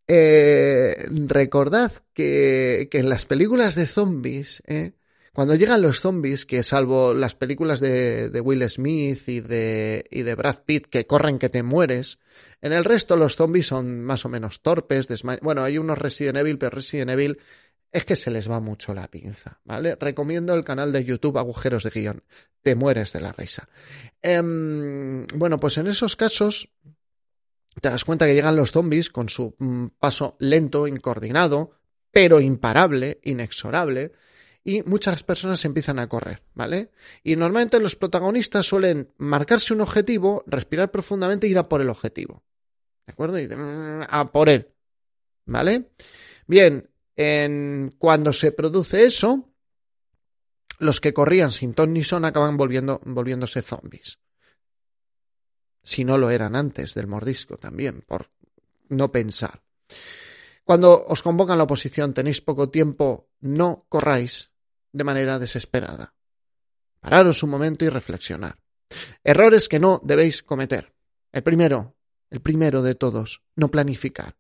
Eh, 0.08 1.08
recordad 1.28 1.92
que, 2.14 2.90
que, 2.92 3.00
en 3.00 3.10
las 3.10 3.26
películas 3.26 3.76
de 3.76 3.88
zombies, 3.88 4.62
eh, 4.68 4.94
Cuando 5.34 5.56
llegan 5.56 5.82
los 5.82 6.00
zombies, 6.00 6.46
que 6.46 6.62
salvo 6.62 7.14
las 7.16 7.34
películas 7.34 7.80
de, 7.80 8.30
de 8.30 8.40
Will 8.42 8.70
Smith 8.70 9.28
y 9.28 9.40
de, 9.40 10.06
y 10.12 10.22
de 10.22 10.36
Brad 10.36 10.60
Pitt 10.64 10.86
que 10.88 11.08
corren 11.08 11.40
que 11.40 11.50
te 11.50 11.64
mueres, 11.64 12.20
en 12.62 12.72
el 12.72 12.86
resto 12.86 13.16
los 13.16 13.36
zombies 13.36 13.68
son 13.68 14.04
más 14.04 14.26
o 14.26 14.30
menos 14.30 14.62
torpes, 14.62 15.08
bueno, 15.42 15.64
hay 15.64 15.80
unos 15.80 15.98
Resident 15.98 16.38
Evil, 16.38 16.60
pero 16.60 16.76
Resident 16.76 17.10
Evil 17.10 17.40
es 17.92 18.06
que 18.06 18.16
se 18.16 18.30
les 18.30 18.50
va 18.50 18.60
mucho 18.60 18.94
la 18.94 19.08
pinza, 19.08 19.60
¿vale? 19.64 19.96
Recomiendo 19.96 20.54
el 20.54 20.64
canal 20.64 20.92
de 20.92 21.04
YouTube 21.04 21.38
Agujeros 21.38 21.84
de 21.84 21.90
Guión. 21.90 22.24
Te 22.62 22.76
mueres 22.76 23.14
de 23.14 23.22
la 23.22 23.32
risa. 23.32 23.70
Em, 24.22 25.26
bueno, 25.36 25.60
pues 25.60 25.78
en 25.78 25.88
esos 25.88 26.16
casos 26.16 26.70
te 27.82 27.90
das 27.90 28.04
cuenta 28.04 28.26
que 28.26 28.34
llegan 28.34 28.56
los 28.56 28.72
zombies 28.72 29.10
con 29.10 29.30
su 29.30 29.56
mm, 29.58 29.88
paso 30.00 30.36
lento, 30.40 30.88
incoordinado, 30.88 31.72
pero 32.12 32.40
imparable, 32.40 33.20
inexorable, 33.24 34.12
y 34.64 34.82
muchas 34.84 35.24
personas 35.24 35.66
empiezan 35.66 36.00
a 36.00 36.08
correr, 36.08 36.42
¿vale? 36.54 36.92
Y 37.24 37.36
normalmente 37.36 37.80
los 37.80 37.96
protagonistas 37.96 38.66
suelen 38.66 39.12
marcarse 39.18 39.74
un 39.74 39.82
objetivo, 39.82 40.44
respirar 40.48 40.90
profundamente 40.90 41.48
e 41.48 41.50
ir 41.50 41.58
a 41.58 41.68
por 41.68 41.82
el 41.82 41.90
objetivo. 41.90 42.44
¿De 43.06 43.12
acuerdo? 43.12 43.40
Y 43.40 43.48
mm, 43.48 44.04
a 44.08 44.32
por 44.32 44.50
él. 44.50 44.70
¿Vale? 45.46 45.90
Bien, 46.48 46.90
en, 47.16 47.94
cuando 47.98 48.32
se 48.32 48.54
produce 48.54 49.06
eso, 49.06 49.50
los 50.80 51.02
que 51.02 51.14
corrían 51.14 51.52
sin 51.52 51.74
ton 51.74 51.92
ni 51.92 52.04
son 52.04 52.24
acaban 52.24 52.56
volviendo, 52.56 53.02
volviéndose 53.04 53.62
zombies. 53.62 54.20
Si 55.84 56.04
no 56.04 56.18
lo 56.18 56.30
eran 56.30 56.56
antes 56.56 56.94
del 56.94 57.08
mordisco 57.08 57.58
también, 57.58 58.02
por 58.02 58.30
no 58.90 59.10
pensar. 59.10 59.62
Cuando 60.64 61.06
os 61.06 61.22
convocan 61.22 61.58
la 61.58 61.66
oposición, 61.66 62.14
tenéis 62.14 62.40
poco 62.40 62.70
tiempo, 62.70 63.30
no 63.42 63.86
corráis 63.90 64.52
de 64.94 65.04
manera 65.04 65.40
desesperada. 65.40 66.16
Pararos 67.02 67.44
un 67.44 67.50
momento 67.50 67.84
y 67.84 67.90
reflexionar. 67.90 68.60
Errores 69.24 69.68
que 69.68 69.80
no 69.80 70.00
debéis 70.04 70.42
cometer. 70.42 70.94
El 71.34 71.44
primero, 71.44 71.98
el 72.30 72.42
primero 72.42 72.82
de 72.82 72.96
todos, 72.96 73.42
no 73.56 73.70
planificar. 73.70 74.38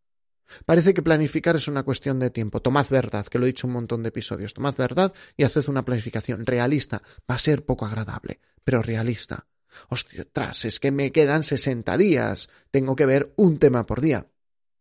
Parece 0.65 0.93
que 0.93 1.01
planificar 1.01 1.55
es 1.55 1.67
una 1.67 1.83
cuestión 1.83 2.19
de 2.19 2.29
tiempo. 2.29 2.61
Tomad 2.61 2.87
verdad, 2.89 3.25
que 3.25 3.39
lo 3.39 3.45
he 3.45 3.47
dicho 3.47 3.67
un 3.67 3.73
montón 3.73 4.03
de 4.03 4.09
episodios. 4.09 4.53
Tomad 4.53 4.75
verdad 4.75 5.13
y 5.35 5.43
haced 5.43 5.67
una 5.67 5.83
planificación 5.83 6.45
realista. 6.45 7.01
Va 7.29 7.35
a 7.35 7.39
ser 7.39 7.65
poco 7.65 7.85
agradable, 7.85 8.39
pero 8.63 8.81
realista. 8.81 9.47
Ostras, 9.89 10.65
es 10.65 10.79
que 10.79 10.91
me 10.91 11.11
quedan 11.11 11.43
60 11.43 11.97
días. 11.97 12.49
Tengo 12.71 12.95
que 12.95 13.05
ver 13.05 13.33
un 13.35 13.59
tema 13.59 13.85
por 13.85 14.01
día. 14.01 14.27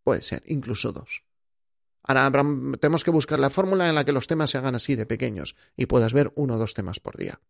Puede 0.04 0.22
ser, 0.22 0.42
incluso 0.46 0.92
dos. 0.92 1.24
Ahora 2.04 2.30
tenemos 2.80 3.04
que 3.04 3.12
buscar 3.12 3.38
la 3.38 3.50
fórmula 3.50 3.88
en 3.88 3.94
la 3.94 4.04
que 4.04 4.12
los 4.12 4.26
temas 4.26 4.50
se 4.50 4.58
hagan 4.58 4.74
así 4.74 4.96
de 4.96 5.06
pequeños 5.06 5.54
y 5.76 5.86
puedas 5.86 6.12
ver 6.12 6.32
uno 6.34 6.54
o 6.54 6.58
dos 6.58 6.74
temas 6.74 6.98
por 6.98 7.16
día. 7.16 7.40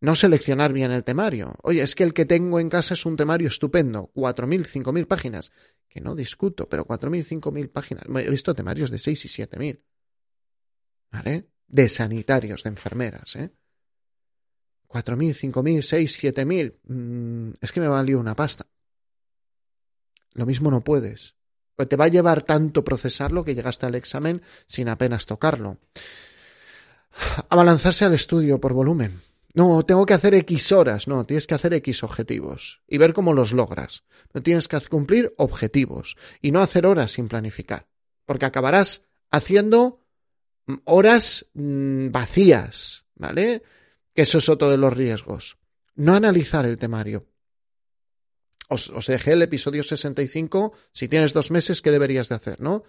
No 0.00 0.16
seleccionar 0.16 0.72
bien 0.72 0.90
el 0.90 1.04
temario. 1.04 1.54
Oye, 1.62 1.82
es 1.82 1.94
que 1.94 2.02
el 2.02 2.14
que 2.14 2.24
tengo 2.24 2.58
en 2.58 2.70
casa 2.70 2.94
es 2.94 3.04
un 3.04 3.16
temario 3.16 3.48
estupendo, 3.48 4.10
cuatro 4.14 4.46
mil, 4.46 4.64
cinco 4.64 4.92
mil 4.92 5.06
páginas, 5.06 5.52
que 5.88 6.00
no 6.00 6.14
discuto, 6.14 6.68
pero 6.68 6.86
cuatro 6.86 7.10
mil, 7.10 7.22
cinco 7.22 7.52
mil 7.52 7.68
páginas. 7.68 8.04
He 8.08 8.30
visto 8.30 8.54
temarios 8.54 8.90
de 8.90 8.98
seis 8.98 9.24
y 9.26 9.28
siete 9.28 9.58
mil. 9.58 9.84
¿Vale? 11.10 11.50
De 11.68 11.88
sanitarios, 11.88 12.62
de 12.62 12.70
enfermeras, 12.70 13.36
¿eh? 13.36 13.52
Cuatro 14.92 15.16
mil, 15.16 15.34
cinco 15.34 15.62
mil, 15.62 15.82
seis, 15.82 16.18
siete 16.20 16.44
mil. 16.44 16.78
Mm, 16.84 17.52
es 17.62 17.72
que 17.72 17.80
me 17.80 17.88
valió 17.88 18.20
una 18.20 18.36
pasta. 18.36 18.66
Lo 20.34 20.44
mismo 20.44 20.70
no 20.70 20.84
puedes. 20.84 21.34
Pues 21.76 21.88
te 21.88 21.96
va 21.96 22.04
a 22.04 22.08
llevar 22.08 22.42
tanto 22.42 22.84
procesarlo 22.84 23.42
que 23.42 23.54
llegaste 23.54 23.86
al 23.86 23.94
examen 23.94 24.42
sin 24.66 24.90
apenas 24.90 25.24
tocarlo. 25.24 25.78
Abalanzarse 27.48 28.04
al 28.04 28.12
estudio 28.12 28.60
por 28.60 28.74
volumen. 28.74 29.22
No, 29.54 29.82
tengo 29.82 30.04
que 30.04 30.12
hacer 30.12 30.34
X 30.34 30.72
horas. 30.72 31.08
No, 31.08 31.24
tienes 31.24 31.46
que 31.46 31.54
hacer 31.54 31.72
X 31.72 32.02
objetivos 32.02 32.82
y 32.86 32.98
ver 32.98 33.14
cómo 33.14 33.32
los 33.32 33.54
logras. 33.54 34.04
No 34.34 34.42
tienes 34.42 34.68
que 34.68 34.78
cumplir 34.82 35.32
objetivos 35.38 36.18
y 36.42 36.52
no 36.52 36.60
hacer 36.60 36.84
horas 36.84 37.12
sin 37.12 37.28
planificar. 37.28 37.88
Porque 38.26 38.44
acabarás 38.44 39.06
haciendo 39.30 40.00
horas 40.84 41.46
mm, 41.54 42.10
vacías, 42.10 43.06
¿vale? 43.14 43.62
Que 44.14 44.22
eso 44.22 44.38
es 44.38 44.48
otro 44.48 44.70
de 44.70 44.76
los 44.76 44.96
riesgos. 44.96 45.58
No 45.94 46.14
analizar 46.14 46.64
el 46.64 46.78
temario. 46.78 47.26
Os, 48.68 49.06
dejé 49.06 49.32
el 49.32 49.42
episodio 49.42 49.82
65. 49.82 50.72
Si 50.92 51.08
tienes 51.08 51.32
dos 51.32 51.50
meses, 51.50 51.82
¿qué 51.82 51.90
deberías 51.90 52.28
de 52.28 52.36
hacer, 52.36 52.60
no? 52.60 52.84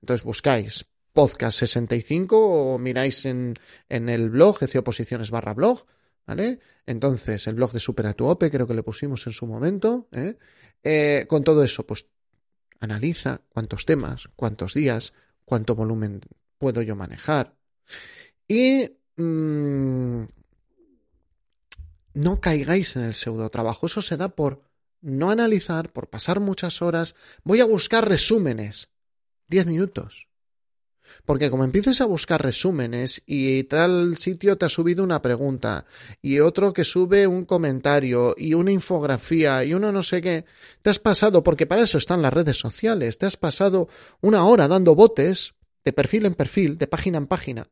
Entonces 0.00 0.24
buscáis 0.24 0.86
podcast 1.12 1.58
65 1.60 2.36
o 2.36 2.78
miráis 2.78 3.24
en, 3.24 3.54
en 3.88 4.08
el 4.08 4.30
blog, 4.30 4.58
Oposiciones 4.76 5.30
barra 5.30 5.54
blog, 5.54 5.86
¿vale? 6.26 6.58
Entonces, 6.86 7.46
el 7.46 7.54
blog 7.54 7.72
de 7.72 7.80
Supera 7.80 8.12
tu 8.12 8.26
OPE, 8.26 8.50
creo 8.50 8.66
que 8.66 8.74
le 8.74 8.82
pusimos 8.82 9.26
en 9.26 9.32
su 9.32 9.46
momento, 9.46 10.08
¿eh? 10.12 10.36
Eh, 10.82 11.24
con 11.28 11.42
todo 11.44 11.64
eso, 11.64 11.86
pues 11.86 12.06
analiza 12.80 13.40
cuántos 13.48 13.86
temas, 13.86 14.28
cuántos 14.36 14.74
días, 14.74 15.14
cuánto 15.44 15.74
volumen 15.74 16.20
puedo 16.58 16.82
yo 16.82 16.94
manejar. 16.94 17.56
Y 18.46 18.90
mm, 19.16 20.24
no 22.14 22.40
caigáis 22.40 22.96
en 22.96 23.02
el 23.02 23.14
pseudo 23.14 23.50
trabajo. 23.50 23.86
Eso 23.86 24.00
se 24.00 24.16
da 24.16 24.28
por 24.28 24.62
no 25.00 25.30
analizar, 25.30 25.92
por 25.92 26.08
pasar 26.08 26.40
muchas 26.40 26.80
horas. 26.80 27.14
Voy 27.42 27.60
a 27.60 27.66
buscar 27.66 28.08
resúmenes. 28.08 28.88
Diez 29.48 29.66
minutos. 29.66 30.28
Porque 31.24 31.50
como 31.50 31.64
empieces 31.64 32.00
a 32.00 32.06
buscar 32.06 32.42
resúmenes 32.42 33.22
y 33.26 33.64
tal 33.64 34.16
sitio 34.16 34.56
te 34.56 34.66
ha 34.66 34.68
subido 34.68 35.04
una 35.04 35.22
pregunta 35.22 35.86
y 36.22 36.40
otro 36.40 36.72
que 36.72 36.84
sube 36.84 37.26
un 37.26 37.44
comentario 37.44 38.34
y 38.36 38.54
una 38.54 38.72
infografía 38.72 39.64
y 39.64 39.74
uno 39.74 39.92
no 39.92 40.02
sé 40.02 40.22
qué, 40.22 40.44
te 40.82 40.90
has 40.90 40.98
pasado, 40.98 41.42
porque 41.42 41.66
para 41.66 41.82
eso 41.82 41.98
están 41.98 42.22
las 42.22 42.32
redes 42.32 42.58
sociales, 42.58 43.18
te 43.18 43.26
has 43.26 43.36
pasado 43.36 43.88
una 44.22 44.46
hora 44.46 44.66
dando 44.66 44.94
botes 44.94 45.54
de 45.84 45.92
perfil 45.92 46.26
en 46.26 46.34
perfil, 46.34 46.78
de 46.78 46.86
página 46.86 47.18
en 47.18 47.26
página. 47.26 47.70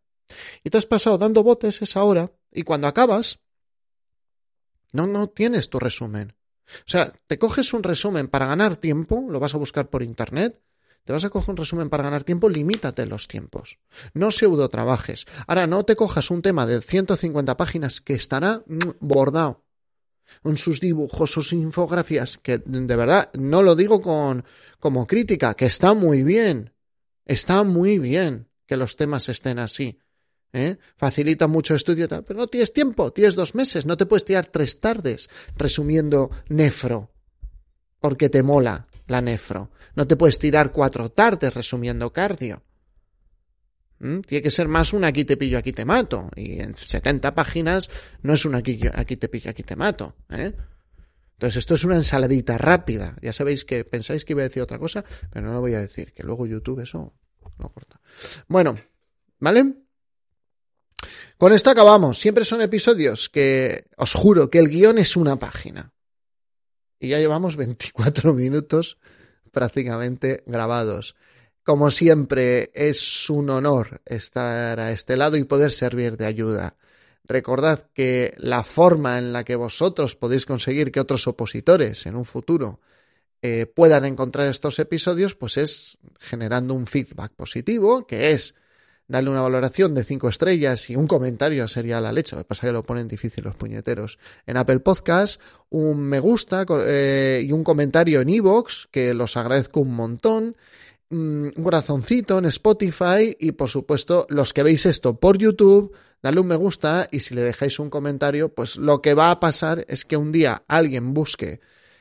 Y 0.62 0.70
te 0.70 0.78
has 0.78 0.86
pasado 0.86 1.18
dando 1.18 1.42
botes 1.42 1.82
esa 1.82 2.04
hora 2.04 2.32
y 2.50 2.62
cuando 2.62 2.86
acabas, 2.86 3.40
no, 4.92 5.06
no 5.06 5.28
tienes 5.28 5.68
tu 5.70 5.78
resumen. 5.78 6.34
O 6.66 6.86
sea, 6.86 7.12
te 7.26 7.38
coges 7.38 7.74
un 7.74 7.82
resumen 7.82 8.28
para 8.28 8.46
ganar 8.46 8.76
tiempo, 8.76 9.26
lo 9.28 9.40
vas 9.40 9.54
a 9.54 9.58
buscar 9.58 9.90
por 9.90 10.02
internet, 10.02 10.60
te 11.04 11.12
vas 11.12 11.24
a 11.24 11.30
coger 11.30 11.50
un 11.50 11.56
resumen 11.56 11.90
para 11.90 12.04
ganar 12.04 12.24
tiempo, 12.24 12.48
limítate 12.48 13.06
los 13.06 13.26
tiempos. 13.26 13.78
No 14.14 14.30
pseudo 14.30 14.68
trabajes. 14.68 15.26
Ahora, 15.46 15.66
no 15.66 15.84
te 15.84 15.96
cojas 15.96 16.30
un 16.30 16.42
tema 16.42 16.66
de 16.66 16.80
150 16.80 17.56
páginas 17.56 18.00
que 18.00 18.14
estará 18.14 18.62
mm, 18.66 18.78
bordado 19.00 19.64
en 20.44 20.56
sus 20.56 20.80
dibujos, 20.80 21.32
sus 21.32 21.52
infografías, 21.52 22.38
que 22.38 22.58
de 22.58 22.96
verdad 22.96 23.30
no 23.34 23.62
lo 23.62 23.74
digo 23.74 24.00
con 24.00 24.44
como 24.78 25.06
crítica, 25.06 25.54
que 25.54 25.66
está 25.66 25.94
muy 25.94 26.22
bien. 26.22 26.72
Está 27.24 27.62
muy 27.64 27.98
bien 27.98 28.48
que 28.66 28.76
los 28.76 28.96
temas 28.96 29.28
estén 29.28 29.58
así. 29.58 29.98
¿Eh? 30.52 30.78
Facilita 30.96 31.46
mucho 31.46 31.74
estudio, 31.74 32.08
pero 32.08 32.38
no 32.38 32.46
tienes 32.46 32.72
tiempo, 32.72 33.12
tienes 33.12 33.34
dos 33.34 33.54
meses, 33.54 33.86
no 33.86 33.96
te 33.96 34.06
puedes 34.06 34.24
tirar 34.24 34.46
tres 34.46 34.80
tardes 34.80 35.28
resumiendo 35.56 36.30
nefro, 36.48 37.10
porque 38.00 38.28
te 38.28 38.42
mola 38.42 38.86
la 39.06 39.20
nefro. 39.20 39.70
No 39.94 40.06
te 40.06 40.16
puedes 40.16 40.38
tirar 40.38 40.72
cuatro 40.72 41.10
tardes 41.10 41.52
resumiendo 41.52 42.12
cardio. 42.12 42.62
¿Mm? 43.98 44.20
Tiene 44.20 44.42
que 44.42 44.50
ser 44.50 44.68
más 44.68 44.92
un 44.92 45.04
aquí 45.04 45.24
te 45.24 45.36
pillo, 45.36 45.58
aquí 45.58 45.72
te 45.72 45.84
mato. 45.84 46.30
Y 46.34 46.60
en 46.60 46.74
70 46.74 47.34
páginas 47.34 47.90
no 48.22 48.34
es 48.34 48.44
un 48.44 48.54
aquí, 48.54 48.80
aquí 48.94 49.16
te 49.16 49.28
pillo, 49.28 49.50
aquí 49.50 49.62
te 49.62 49.76
mato. 49.76 50.16
¿eh? 50.30 50.52
Entonces 51.34 51.58
esto 51.58 51.74
es 51.74 51.84
una 51.84 51.96
ensaladita 51.96 52.58
rápida. 52.58 53.16
Ya 53.20 53.32
sabéis 53.32 53.64
que 53.64 53.84
pensáis 53.84 54.24
que 54.24 54.32
iba 54.32 54.42
a 54.42 54.48
decir 54.48 54.62
otra 54.62 54.78
cosa, 54.78 55.04
pero 55.30 55.46
no 55.46 55.52
lo 55.52 55.60
voy 55.60 55.74
a 55.74 55.80
decir, 55.80 56.12
que 56.12 56.22
luego 56.22 56.46
YouTube 56.46 56.80
eso 56.80 57.14
lo 57.58 57.68
corta. 57.68 58.00
Bueno, 58.48 58.76
¿vale? 59.38 59.81
Con 61.42 61.52
esto 61.52 61.70
acabamos. 61.70 62.20
Siempre 62.20 62.44
son 62.44 62.62
episodios 62.62 63.28
que 63.28 63.86
os 63.96 64.14
juro 64.14 64.48
que 64.48 64.60
el 64.60 64.68
guion 64.68 64.98
es 64.98 65.16
una 65.16 65.40
página. 65.40 65.92
Y 67.00 67.08
ya 67.08 67.18
llevamos 67.18 67.56
24 67.56 68.32
minutos 68.32 68.96
prácticamente 69.50 70.44
grabados. 70.46 71.16
Como 71.64 71.90
siempre, 71.90 72.70
es 72.74 73.28
un 73.28 73.50
honor 73.50 74.02
estar 74.04 74.78
a 74.78 74.92
este 74.92 75.16
lado 75.16 75.36
y 75.36 75.42
poder 75.42 75.72
servir 75.72 76.16
de 76.16 76.26
ayuda. 76.26 76.76
Recordad 77.24 77.90
que 77.92 78.34
la 78.38 78.62
forma 78.62 79.18
en 79.18 79.32
la 79.32 79.42
que 79.42 79.56
vosotros 79.56 80.14
podéis 80.14 80.46
conseguir 80.46 80.92
que 80.92 81.00
otros 81.00 81.26
opositores 81.26 82.06
en 82.06 82.14
un 82.14 82.24
futuro 82.24 82.78
eh, 83.42 83.66
puedan 83.66 84.04
encontrar 84.04 84.46
estos 84.46 84.78
episodios, 84.78 85.34
pues 85.34 85.56
es 85.56 85.98
generando 86.20 86.74
un 86.74 86.86
feedback 86.86 87.32
positivo, 87.32 88.06
que 88.06 88.30
es 88.30 88.54
darle 89.12 89.30
una 89.30 89.42
valoración 89.42 89.94
de 89.94 90.04
cinco 90.04 90.28
estrellas 90.28 90.88
y 90.88 90.96
un 90.96 91.06
comentario 91.06 91.68
sería 91.68 92.00
la 92.00 92.12
leche. 92.12 92.34
Lo 92.34 92.42
que 92.42 92.48
pasa 92.48 92.66
es 92.66 92.70
que 92.70 92.72
lo 92.72 92.82
ponen 92.82 93.06
difícil 93.06 93.44
los 93.44 93.54
puñeteros. 93.54 94.18
En 94.46 94.56
Apple 94.56 94.80
Podcast, 94.80 95.40
un 95.68 96.00
me 96.00 96.18
gusta 96.18 96.64
eh, 96.86 97.44
y 97.46 97.52
un 97.52 97.62
comentario 97.62 98.22
en 98.22 98.30
iVoox, 98.30 98.86
que 98.90 99.12
los 99.12 99.36
agradezco 99.36 99.80
un 99.80 99.94
montón. 99.94 100.56
Mm, 101.10 101.48
un 101.56 101.62
corazoncito 101.62 102.38
en 102.38 102.46
Spotify 102.46 103.36
y 103.38 103.52
por 103.52 103.68
supuesto 103.68 104.26
los 104.30 104.54
que 104.54 104.62
veis 104.62 104.86
esto 104.86 105.20
por 105.20 105.36
YouTube, 105.36 105.94
Dale 106.22 106.40
un 106.40 106.46
me 106.46 106.54
gusta 106.54 107.08
y 107.10 107.18
si 107.18 107.34
le 107.34 107.42
dejáis 107.42 107.80
un 107.80 107.90
comentario, 107.90 108.54
pues 108.54 108.76
lo 108.76 109.02
que 109.02 109.12
va 109.12 109.32
a 109.32 109.40
pasar 109.40 109.84
es 109.88 110.04
que 110.04 110.16
un 110.16 110.30
día 110.30 110.62
alguien 110.68 111.14
busque 111.14 111.60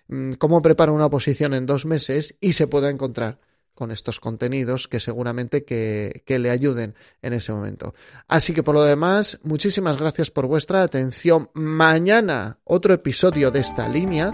mm, 0.10 0.34
cómo 0.34 0.62
preparar 0.62 0.94
una 0.94 1.08
oposición 1.08 1.56
en 1.56 1.66
dos 1.66 1.88
meses 1.88 2.36
y 2.40 2.54
se 2.54 2.68
pueda 2.68 2.92
encontrar 2.92 3.40
con 3.74 3.92
estos 3.92 4.20
contenidos 4.20 4.88
que 4.88 5.00
seguramente 5.00 5.64
que, 5.64 6.24
que, 6.26 6.40
le 6.40 6.50
ayuden 6.50 6.96
en 7.22 7.34
ese 7.34 7.52
momento. 7.54 7.94
Así 8.28 8.54
que 8.54 8.64
por 8.64 8.76
lo 8.76 8.84
demás, 8.84 9.40
muchísimas 9.44 9.98
gracias 9.98 10.32
por 10.32 10.48
vuestra 10.48 10.84
atención. 10.84 11.50
Mañana 11.54 12.60
otro 12.64 12.94
episodio 12.94 13.52
de 13.52 13.60
esta 13.60 13.88
línea 13.88 14.32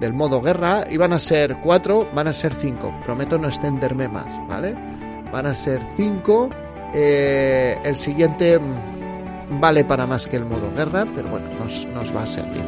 del 0.00 0.14
modo 0.14 0.40
guerra. 0.40 0.84
Iban 0.90 1.12
a 1.12 1.18
ser 1.18 1.58
cuatro, 1.62 2.08
van 2.12 2.26
a 2.26 2.32
ser 2.32 2.54
cinco. 2.54 2.92
Prometo 3.04 3.38
no 3.38 3.48
extenderme 3.48 4.08
más, 4.08 4.34
¿vale? 4.48 4.74
Van 5.30 5.46
a 5.46 5.54
ser 5.54 5.80
cinco. 5.96 6.48
Eh, 6.92 7.78
el 7.84 7.96
siguiente 7.96 8.58
vale 9.60 9.84
para 9.84 10.06
más 10.06 10.26
que 10.26 10.36
el 10.36 10.44
modo 10.44 10.72
guerra, 10.72 11.06
pero 11.14 11.28
bueno, 11.28 11.48
nos, 11.58 11.86
nos 11.86 12.14
va 12.14 12.24
a 12.24 12.26
servir. 12.26 12.64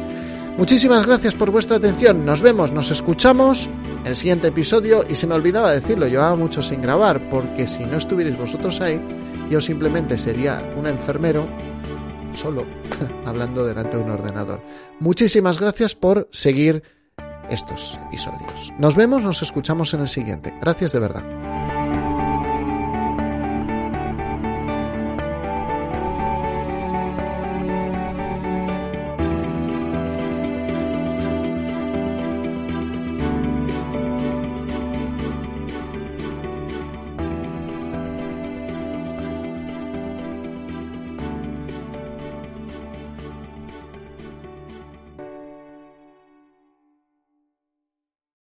Muchísimas 0.57 1.05
gracias 1.05 1.33
por 1.33 1.49
vuestra 1.49 1.77
atención. 1.77 2.25
Nos 2.25 2.41
vemos, 2.41 2.71
nos 2.71 2.91
escuchamos 2.91 3.69
en 4.03 4.07
el 4.07 4.15
siguiente 4.15 4.49
episodio. 4.49 5.03
Y 5.09 5.15
se 5.15 5.27
me 5.27 5.35
olvidaba 5.35 5.71
decirlo, 5.71 6.07
llevaba 6.07 6.35
mucho 6.35 6.61
sin 6.61 6.81
grabar, 6.81 7.19
porque 7.29 7.67
si 7.67 7.85
no 7.85 7.97
estuvierais 7.97 8.37
vosotros 8.37 8.81
ahí, 8.81 9.01
yo 9.49 9.61
simplemente 9.61 10.17
sería 10.17 10.61
un 10.77 10.87
enfermero 10.87 11.47
solo 12.35 12.65
hablando 13.25 13.65
delante 13.65 13.97
de 13.97 14.03
un 14.03 14.09
ordenador. 14.09 14.61
Muchísimas 14.99 15.59
gracias 15.59 15.95
por 15.95 16.27
seguir 16.31 16.83
estos 17.49 17.99
episodios. 18.07 18.73
Nos 18.79 18.95
vemos, 18.95 19.23
nos 19.23 19.41
escuchamos 19.41 19.93
en 19.93 20.01
el 20.01 20.07
siguiente. 20.07 20.53
Gracias 20.61 20.91
de 20.91 20.99
verdad. 20.99 21.62